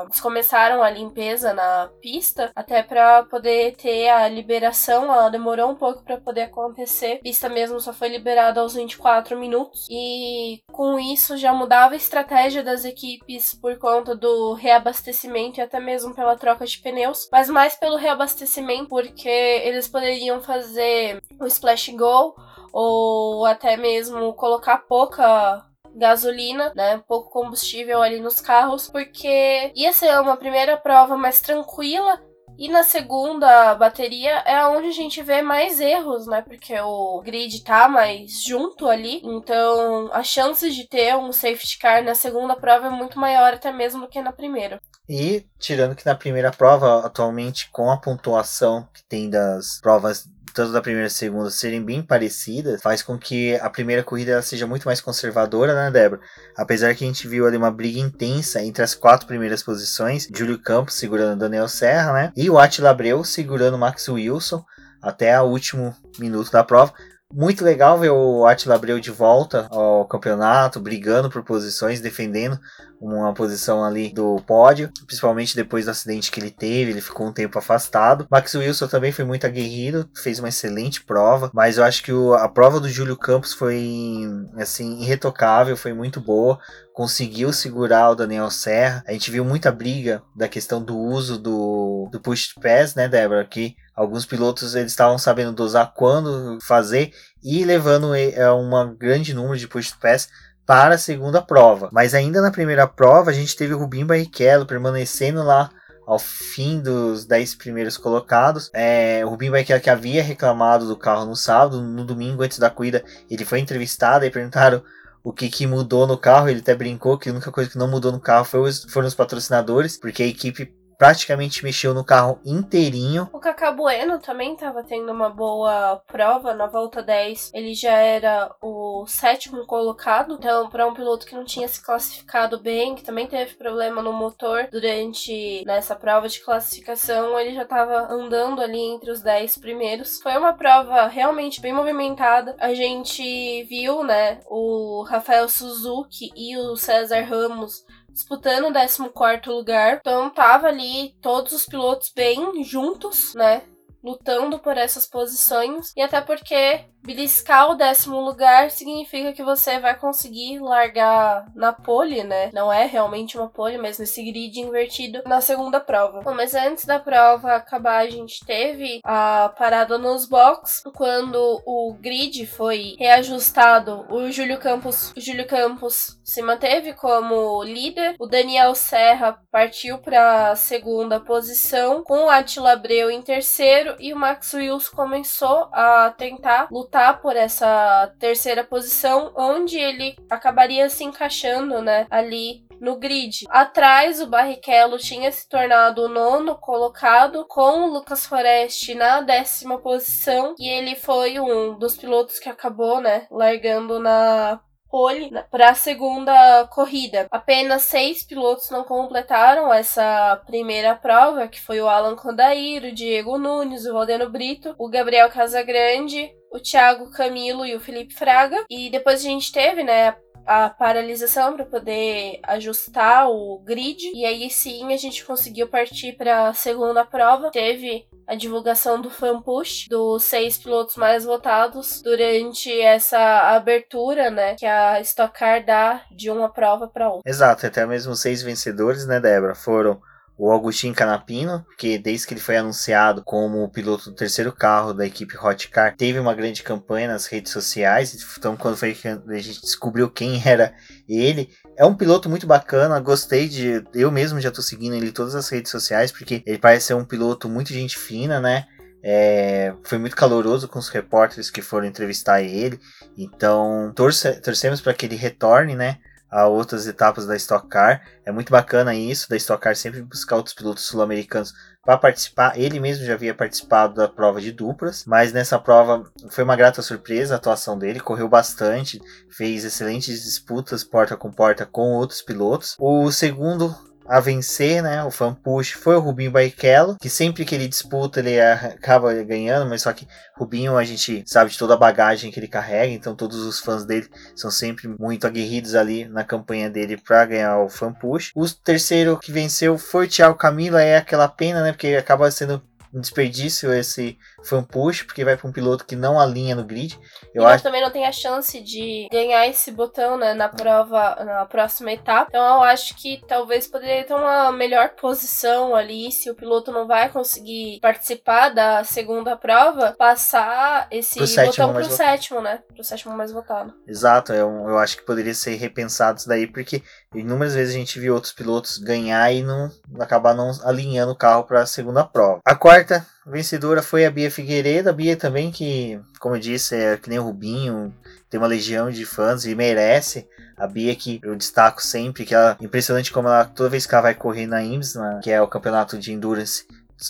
[0.06, 5.04] eles começaram a limpeza na pista até para poder ter a liberação.
[5.06, 7.18] Ela demorou um pouco para poder acontecer.
[7.20, 9.88] A pista mesmo só foi liberada aos 24 minutos.
[9.90, 15.80] E com isso já mudava a estratégia das equipes por conta do reabastecimento e até
[15.80, 21.90] mesmo pela troca de pneus, mas mais pelo reabastecimento porque eles poderiam fazer o splash
[21.90, 22.34] go
[22.74, 27.02] ou até mesmo colocar pouca gasolina, né?
[27.08, 32.20] Pouco combustível ali nos carros, porque ia ser uma primeira prova mais tranquila.
[32.58, 36.42] E na segunda bateria é onde a gente vê mais erros, né?
[36.42, 39.22] Porque o grid tá mais junto ali.
[39.24, 43.72] Então a chance de ter um safety car na segunda prova é muito maior até
[43.72, 44.78] mesmo do que na primeira.
[45.08, 50.28] E tirando que na primeira prova, atualmente, com a pontuação que tem das provas
[50.60, 54.68] tanto da primeira e segunda, serem bem parecidas, faz com que a primeira corrida seja
[54.68, 56.20] muito mais conservadora, né, Débora?
[56.54, 60.62] Apesar que a gente viu ali uma briga intensa entre as quatro primeiras posições, Júlio
[60.62, 62.34] Campos segurando Daniel Serra, né?
[62.36, 64.62] E o Attila Abreu segurando Max Wilson
[65.02, 66.94] até o último minuto da prova.
[67.34, 72.60] muito legal ver o Attila Abreu de volta ao campeonato, brigando por posições, defendendo
[73.02, 77.34] uma posição ali do pódio, principalmente depois do acidente que ele teve, ele ficou um
[77.34, 78.28] tempo afastado.
[78.30, 82.34] Max Wilson também foi muito aguerrido, fez uma excelente prova, mas eu acho que o,
[82.34, 86.60] a prova do Júlio Campos foi assim irretocável, foi muito boa,
[86.94, 89.04] conseguiu segurar o Daniel Serra.
[89.08, 93.46] A gente viu muita briga da questão do uso do, do push pass, né, Débora,
[93.46, 99.58] que alguns pilotos eles estavam sabendo dosar quando fazer e levando é, um grande número
[99.58, 100.28] de push pass
[100.70, 101.90] para a segunda prova.
[101.92, 105.72] Mas ainda na primeira prova, a gente teve o Rubinho Barrichello permanecendo lá
[106.06, 108.70] ao fim dos 10 primeiros colocados.
[108.72, 112.70] É, o Rubinho Barrichello que havia reclamado do carro no sábado, no domingo antes da
[112.70, 114.84] corrida, ele foi entrevistado e perguntaram
[115.24, 116.50] o que, que mudou no carro.
[116.50, 119.08] Ele até brincou que a única coisa que não mudou no carro foi os, foram
[119.08, 123.30] os patrocinadores, porque a equipe praticamente mexeu no carro inteirinho.
[123.32, 127.52] O Cacá Bueno também estava tendo uma boa prova na volta 10.
[127.54, 132.60] Ele já era o sétimo colocado, então para um piloto que não tinha se classificado
[132.60, 138.12] bem, que também teve problema no motor durante nessa prova de classificação, ele já estava
[138.12, 140.22] andando ali entre os 10 primeiros.
[140.22, 142.58] Foi uma prova realmente bem movimentada.
[142.60, 147.86] A gente viu, né, o Rafael Suzuki e o César Ramos
[148.20, 149.98] disputando o 14 lugar.
[150.00, 153.64] Então tava ali todos os pilotos bem juntos, né?
[154.04, 155.94] Lutando por essas posições.
[155.96, 162.24] E até porque Beliscar o décimo lugar significa que você vai conseguir largar na pole,
[162.24, 162.50] né?
[162.54, 166.22] Não é realmente uma pole, mas nesse grid invertido na segunda prova.
[166.22, 170.84] Bom, mas antes da prova acabar, a gente teve a parada nos box.
[170.94, 178.16] Quando o grid foi reajustado, o Júlio Campos, o Júlio Campos se manteve como líder.
[178.20, 184.14] O Daniel Serra partiu para a segunda posição, com o Attila Abreu em terceiro e
[184.14, 190.90] o Max Wills começou a tentar lutar lutar por essa terceira posição, onde ele acabaria
[190.90, 193.46] se encaixando, né, ali no grid.
[193.50, 199.78] Atrás, o Barrichello tinha se tornado o nono colocado, com o Lucas Forest na décima
[199.80, 205.76] posição, e ele foi um dos pilotos que acabou, né, largando na pole para a
[205.76, 207.28] segunda corrida.
[207.32, 213.38] Apenas seis pilotos não completaram essa primeira prova, que foi o Alan Condair, o Diego
[213.38, 218.66] Nunes, o Valdeno Brito, o Gabriel Casagrande, o Thiago Camilo e o Felipe Fraga.
[218.70, 220.16] E depois a gente teve, né,
[220.50, 226.48] a paralisação para poder ajustar o grid e aí sim a gente conseguiu partir para
[226.48, 227.52] a segunda prova.
[227.52, 233.18] Teve a divulgação do fan push dos seis pilotos mais votados durante essa
[233.56, 237.28] abertura, né, que a Stock Car dá de uma prova para outra.
[237.28, 240.00] Exato, até mesmo seis vencedores, né, Débora, foram
[240.40, 244.94] o Agostinho Canapino, que desde que ele foi anunciado como o piloto do terceiro carro
[244.94, 248.18] da equipe Hotcar, teve uma grande campanha nas redes sociais.
[248.38, 250.74] Então, quando foi que a gente descobriu quem era
[251.10, 253.84] ele, é um piloto muito bacana, gostei de.
[253.94, 256.94] Eu mesmo já tô seguindo ele em todas as redes sociais, porque ele parece ser
[256.94, 258.66] um piloto muito gente fina, né?
[259.04, 262.80] É, foi muito caloroso com os repórteres que foram entrevistar ele.
[263.18, 265.98] Então, torce, torcemos para que ele retorne, né?
[266.30, 268.02] A outras etapas da Stock Car.
[268.26, 272.58] É muito bacana isso, da Stock Car sempre buscar outros pilotos sul-americanos para participar.
[272.58, 276.82] Ele mesmo já havia participado da prova de duplas, mas nessa prova foi uma grata
[276.82, 282.76] surpresa a atuação dele, correu bastante, fez excelentes disputas porta com porta com outros pilotos.
[282.78, 283.76] O segundo
[284.10, 285.04] a vencer, né?
[285.04, 289.70] O fan push foi o Rubinho Barrichello, que sempre que ele disputa ele acaba ganhando,
[289.70, 293.16] mas só que Rubinho a gente sabe de toda a bagagem que ele carrega, então
[293.16, 297.70] todos os fãs dele são sempre muito aguerridos ali na campanha dele para ganhar o
[297.70, 298.32] fan push.
[298.36, 301.72] O terceiro que venceu foi o Thiago Camilo, é aquela pena, né?
[301.72, 302.62] Porque acaba sendo
[302.94, 307.00] um desperdício esse fan push, porque vai para um piloto que não alinha no grid.
[307.34, 311.16] Eu e acho também não tem a chance de ganhar esse botão, né, na prova,
[311.24, 312.28] na próxima etapa.
[312.30, 316.88] Então eu acho que talvez poderia ter uma melhor posição ali, se o piloto não
[316.88, 323.16] vai conseguir participar da segunda prova, passar esse pro botão pro sétimo, né, pro sétimo
[323.16, 323.74] mais votado.
[323.88, 326.82] Exato, eu, eu acho que poderia ser repensado isso daí, porque
[327.14, 331.44] inúmeras vezes a gente viu outros pilotos ganhar e não acabar não alinhando o carro
[331.44, 332.40] para a segunda prova.
[332.46, 336.98] A quarta vencedora foi a Bia Figueiredo, a Bia também que, como eu disse, é
[336.98, 337.94] que nem o Rubinho,
[338.30, 340.28] tem uma legião de fãs e merece.
[340.58, 344.02] A Bia que eu destaco sempre, que ela impressionante como ela toda vez que ela
[344.02, 346.66] vai correr na IMSS, na, que é o campeonato de endurance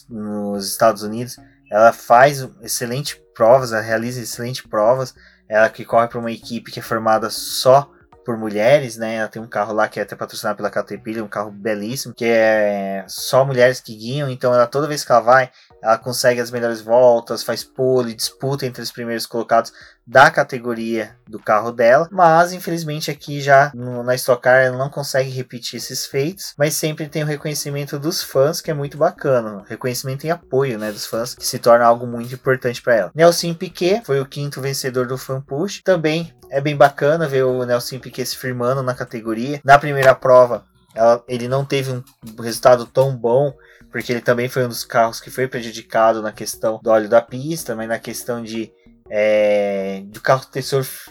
[0.07, 1.37] nos Estados Unidos,
[1.71, 5.15] ela faz excelentes provas, ela realiza excelentes provas.
[5.47, 7.91] Ela que corre para uma equipe que é formada só
[8.29, 9.15] por mulheres, né?
[9.15, 12.25] Ela tem um carro lá que é até patrocinado pela Caterpillar, um carro belíssimo, que
[12.25, 15.49] é só mulheres que guiam, então ela toda vez que ela vai,
[15.81, 19.73] ela consegue as melhores voltas, faz pole, disputa entre os primeiros colocados
[20.05, 24.89] da categoria do carro dela, mas infelizmente aqui já no, na Stock Car ela não
[24.89, 29.63] consegue repetir esses feitos, mas sempre tem o reconhecimento dos fãs, que é muito bacana,
[29.67, 33.11] reconhecimento e apoio né, dos fãs, que se torna algo muito importante para ela.
[33.13, 37.63] Nelson Piquet foi o quinto vencedor do Fan Push, também é bem bacana ver o
[37.65, 39.61] Nelson Piquet se firmando na categoria.
[39.63, 42.03] Na primeira prova, ela, ele não teve um
[42.41, 43.53] resultado tão bom,
[43.91, 47.21] porque ele também foi um dos carros que foi prejudicado na questão do óleo da
[47.21, 48.71] pista, mas na questão de
[49.09, 50.63] é, carro ter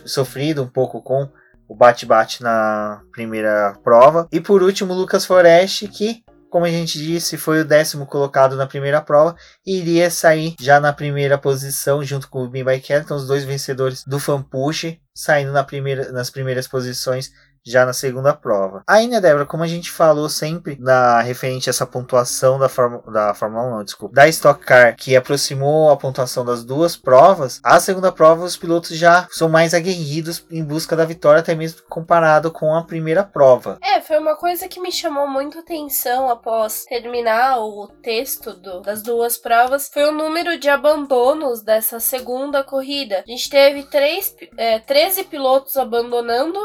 [0.04, 1.28] sofrido um pouco com
[1.68, 4.26] o bate-bate na primeira prova.
[4.32, 8.66] E por último, Lucas Forest, que, como a gente disse, foi o décimo colocado na
[8.66, 13.26] primeira prova e iria sair já na primeira posição junto com o Bin Então, os
[13.26, 17.32] dois vencedores do Fan Push saindo na primeira, nas primeiras posições
[17.64, 18.82] já na segunda prova.
[18.86, 22.68] Aí, né, Débora, como a gente falou sempre na referente a essa pontuação da,
[23.10, 27.60] da Fórmula 1, não, desculpa, da Stock Car, que aproximou a pontuação das duas provas,
[27.62, 31.82] a segunda prova os pilotos já são mais aguerridos em busca da vitória, até mesmo
[31.88, 33.78] comparado com a primeira prova.
[33.82, 39.02] É, foi uma coisa que me chamou muito atenção após terminar o texto do, das
[39.02, 43.22] duas provas, foi o número de abandonos dessa segunda corrida.
[43.26, 46.58] A gente teve três, é, 13 pilotos abandonando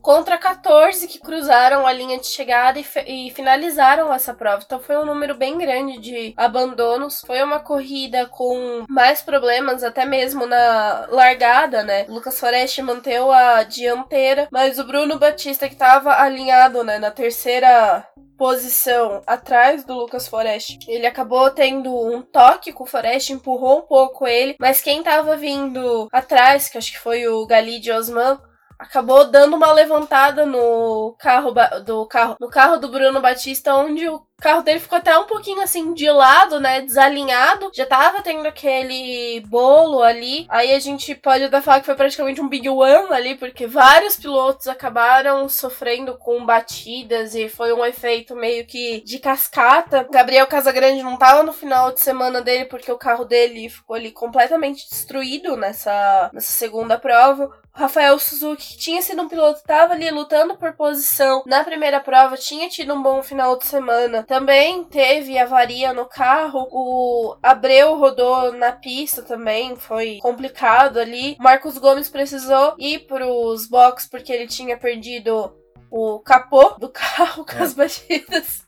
[0.00, 4.62] contra 14 que cruzaram a linha de chegada e, e, finalizaram essa prova.
[4.64, 7.22] Então foi um número bem grande de abandonos.
[7.26, 12.06] Foi uma corrida com mais problemas, até mesmo na largada, né?
[12.08, 17.10] O Lucas Forest manteve a dianteira, mas o Bruno Batista, que estava alinhado né, na
[17.10, 18.06] terceira
[18.40, 20.78] posição atrás do Lucas Forest.
[20.88, 25.36] Ele acabou tendo um toque com o Forest, empurrou um pouco ele, mas quem estava
[25.36, 28.40] vindo atrás, que acho que foi o Galide Osman,
[28.80, 31.52] acabou dando uma levantada no carro
[31.84, 35.60] do carro no carro do Bruno Batista, onde o carro dele ficou até um pouquinho
[35.62, 37.70] assim de lado, né, desalinhado.
[37.74, 40.46] Já tava tendo aquele bolo ali.
[40.48, 44.16] Aí a gente pode até falar que foi praticamente um big one ali, porque vários
[44.16, 50.06] pilotos acabaram sofrendo com batidas e foi um efeito meio que de cascata.
[50.10, 54.10] Gabriel Casagrande não tava no final de semana dele porque o carro dele ficou ali
[54.10, 57.50] completamente destruído nessa, nessa segunda prova.
[57.72, 62.36] Rafael Suzuki, que tinha sido um piloto, estava ali lutando por posição na primeira prova,
[62.36, 64.24] tinha tido um bom final de semana.
[64.30, 66.68] Também teve avaria no carro.
[66.70, 71.36] O Abreu rodou na pista também, foi complicado ali.
[71.40, 75.52] Marcos Gomes precisou ir para os boxes porque ele tinha perdido
[75.90, 77.74] o capô do carro com as é.
[77.74, 78.62] batidas.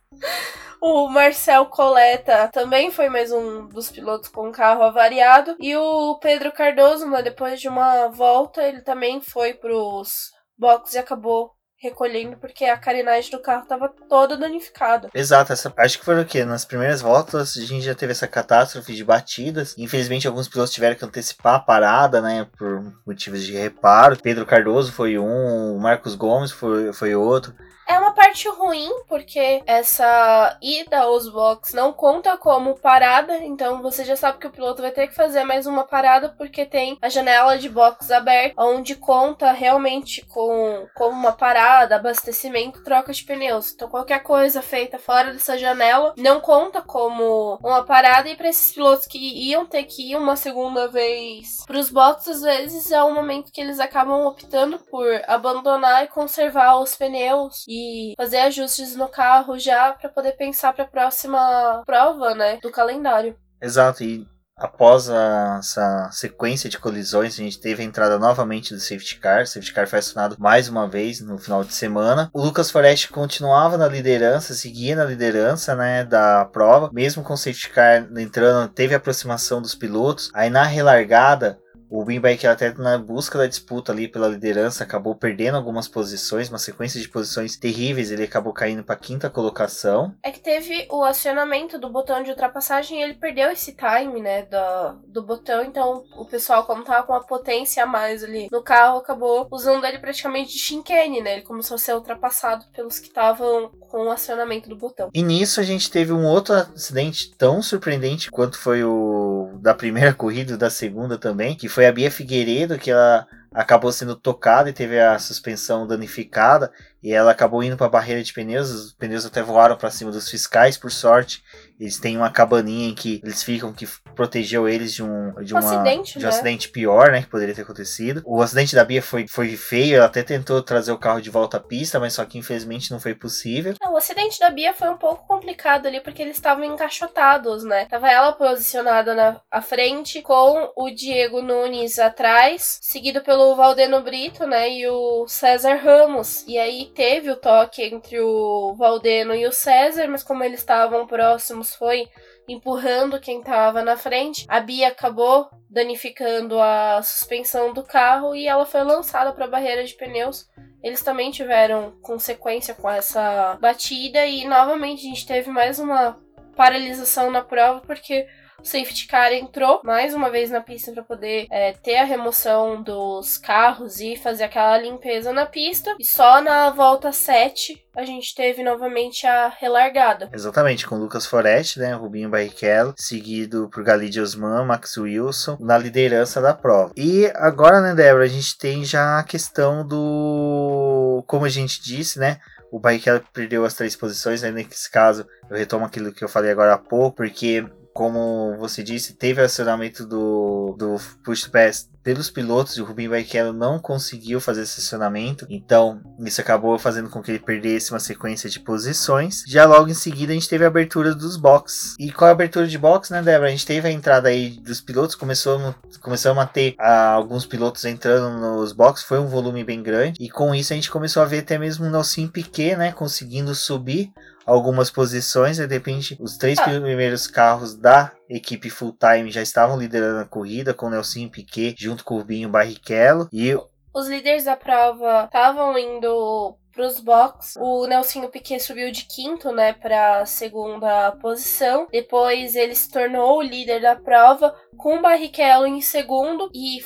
[0.80, 5.54] O Marcel Coleta também foi mais um dos pilotos com carro avariado.
[5.60, 10.98] E o Pedro Cardoso, né, depois de uma volta, ele também foi pros boxes e
[10.98, 15.10] acabou recolhendo porque a carenagem do carro estava toda danificada.
[15.12, 16.44] Exato, essa, acho que foi o que?
[16.44, 19.74] Nas primeiras voltas a gente já teve essa catástrofe de batidas.
[19.76, 24.16] Infelizmente alguns pilotos tiveram que antecipar a parada, né, por motivos de reparo.
[24.16, 27.52] Pedro Cardoso foi um, Marcos Gomes foi, foi outro.
[27.88, 34.04] É uma parte ruim, porque essa ida aos box não conta como parada, então você
[34.04, 37.08] já sabe que o piloto vai ter que fazer mais uma parada, porque tem a
[37.08, 43.72] janela de box aberta, onde conta realmente com, com uma parada, abastecimento, troca de pneus.
[43.72, 48.72] Então qualquer coisa feita fora dessa janela não conta como uma parada, e para esses
[48.72, 53.02] pilotos que iam ter que ir uma segunda vez para os boxes, às vezes é
[53.02, 58.94] um momento que eles acabam optando por abandonar e conservar os pneus e fazer ajustes
[58.94, 63.36] no carro já para poder pensar para a próxima prova, né, do calendário.
[63.60, 68.80] Exato, e após a, essa sequência de colisões, a gente teve a entrada novamente do
[68.80, 69.42] safety car.
[69.42, 72.30] O safety car foi acionado mais uma vez no final de semana.
[72.32, 77.38] O Lucas Forest continuava na liderança, seguia na liderança né, da prova, mesmo com o
[77.38, 80.30] safety car entrando, teve aproximação dos pilotos.
[80.34, 81.58] Aí na relargada,
[81.92, 86.58] o Winbike até na busca da disputa ali pela liderança acabou perdendo algumas posições, uma
[86.58, 90.14] sequência de posições terríveis, ele acabou caindo para quinta colocação.
[90.22, 94.42] É que teve o acionamento do botão de ultrapassagem e ele perdeu esse time, né,
[94.42, 98.62] do, do botão, então o pessoal como tava com uma potência a mais ali no
[98.62, 101.34] carro acabou usando ele praticamente de chicane, né?
[101.34, 105.10] Ele começou a ser ultrapassado pelos que estavam com o acionamento do botão.
[105.12, 110.12] E nisso a gente teve um outro acidente tão surpreendente quanto foi o da primeira
[110.14, 114.70] corrida e da segunda também, que foi a Bia Figueiredo, que ela acabou sendo tocada
[114.70, 118.70] e teve a suspensão danificada e ela acabou indo para a barreira de pneus.
[118.70, 121.42] Os pneus até voaram para cima dos fiscais, por sorte.
[121.78, 125.58] Eles têm uma cabaninha em que eles ficam que protegeu eles de um, de, Um
[125.58, 126.28] uma, acidente, de um né?
[126.28, 127.22] acidente pior, né?
[127.22, 128.22] Que poderia ter acontecido.
[128.24, 131.56] O acidente da Bia foi, foi feio, ela até tentou trazer o carro de volta
[131.56, 133.74] à pista, mas só que infelizmente não foi possível.
[133.82, 137.86] É, O acidente da Bia foi um pouco complicado ali, porque eles estavam encaixotados, né?
[137.86, 144.46] Tava ela posicionada na à frente, com o Diego Nunes atrás, seguido pelo Valdeno Brito,
[144.46, 144.70] né?
[144.70, 146.44] E o César Ramos.
[146.46, 151.06] E aí teve o toque entre o Valdeno e o César, mas como eles estavam
[151.06, 152.08] próximos, foi
[152.48, 154.44] empurrando quem tava na frente.
[154.48, 159.84] A Bia acabou danificando a suspensão do carro e ela foi lançada para a barreira
[159.84, 160.46] de pneus.
[160.82, 166.18] Eles também tiveram consequência com essa batida e novamente a gente teve mais uma
[166.56, 168.26] paralisação na prova porque
[168.62, 172.80] o safety car entrou mais uma vez na pista para poder é, ter a remoção
[172.80, 175.94] dos carros e fazer aquela limpeza na pista.
[175.98, 180.30] E só na volta 7 a gente teve novamente a relargada.
[180.32, 181.92] Exatamente, com Lucas Forest, né?
[181.92, 186.92] Rubinho Barrichello, seguido por Galide Osman, Max Wilson, na liderança da prova.
[186.96, 191.22] E agora, né, Débora, a gente tem já a questão do.
[191.26, 192.38] Como a gente disse, né?
[192.70, 194.50] O Barrichello perdeu as três posições, né?
[194.50, 199.14] Nesse caso, eu retomo aquilo que eu falei agora há pouco, porque como você disse,
[199.14, 204.62] teve acionamento do, do push pass pelos pilotos e o Rubinho Barrichello não conseguiu fazer
[204.62, 209.44] esse acionamento, então isso acabou fazendo com que ele perdesse uma sequência de posições.
[209.46, 211.94] Já logo em seguida a gente teve a abertura dos boxes.
[211.98, 213.48] E com a abertura de box, né, Débora?
[213.48, 217.84] A gente teve a entrada aí dos pilotos, começou, começamos a ter ah, alguns pilotos
[217.84, 221.26] entrando nos boxes, foi um volume bem grande, e com isso a gente começou a
[221.26, 224.12] ver até mesmo o Nelson Piquet, né, conseguindo subir
[224.46, 226.64] algumas posições, e de repente os três Ah.
[226.64, 231.74] primeiros carros da equipe full time já estavam liderando a corrida, com o Nelson Piquet
[231.78, 233.56] junto com o Rubinho Barrichello, e
[233.94, 237.58] Os líderes da prova estavam indo pros box.
[237.60, 241.86] O Nelsinho Piquet subiu de quinto, né, pra segunda posição.
[241.92, 246.80] Depois ele se tornou o líder da prova com o Barrichello em segundo e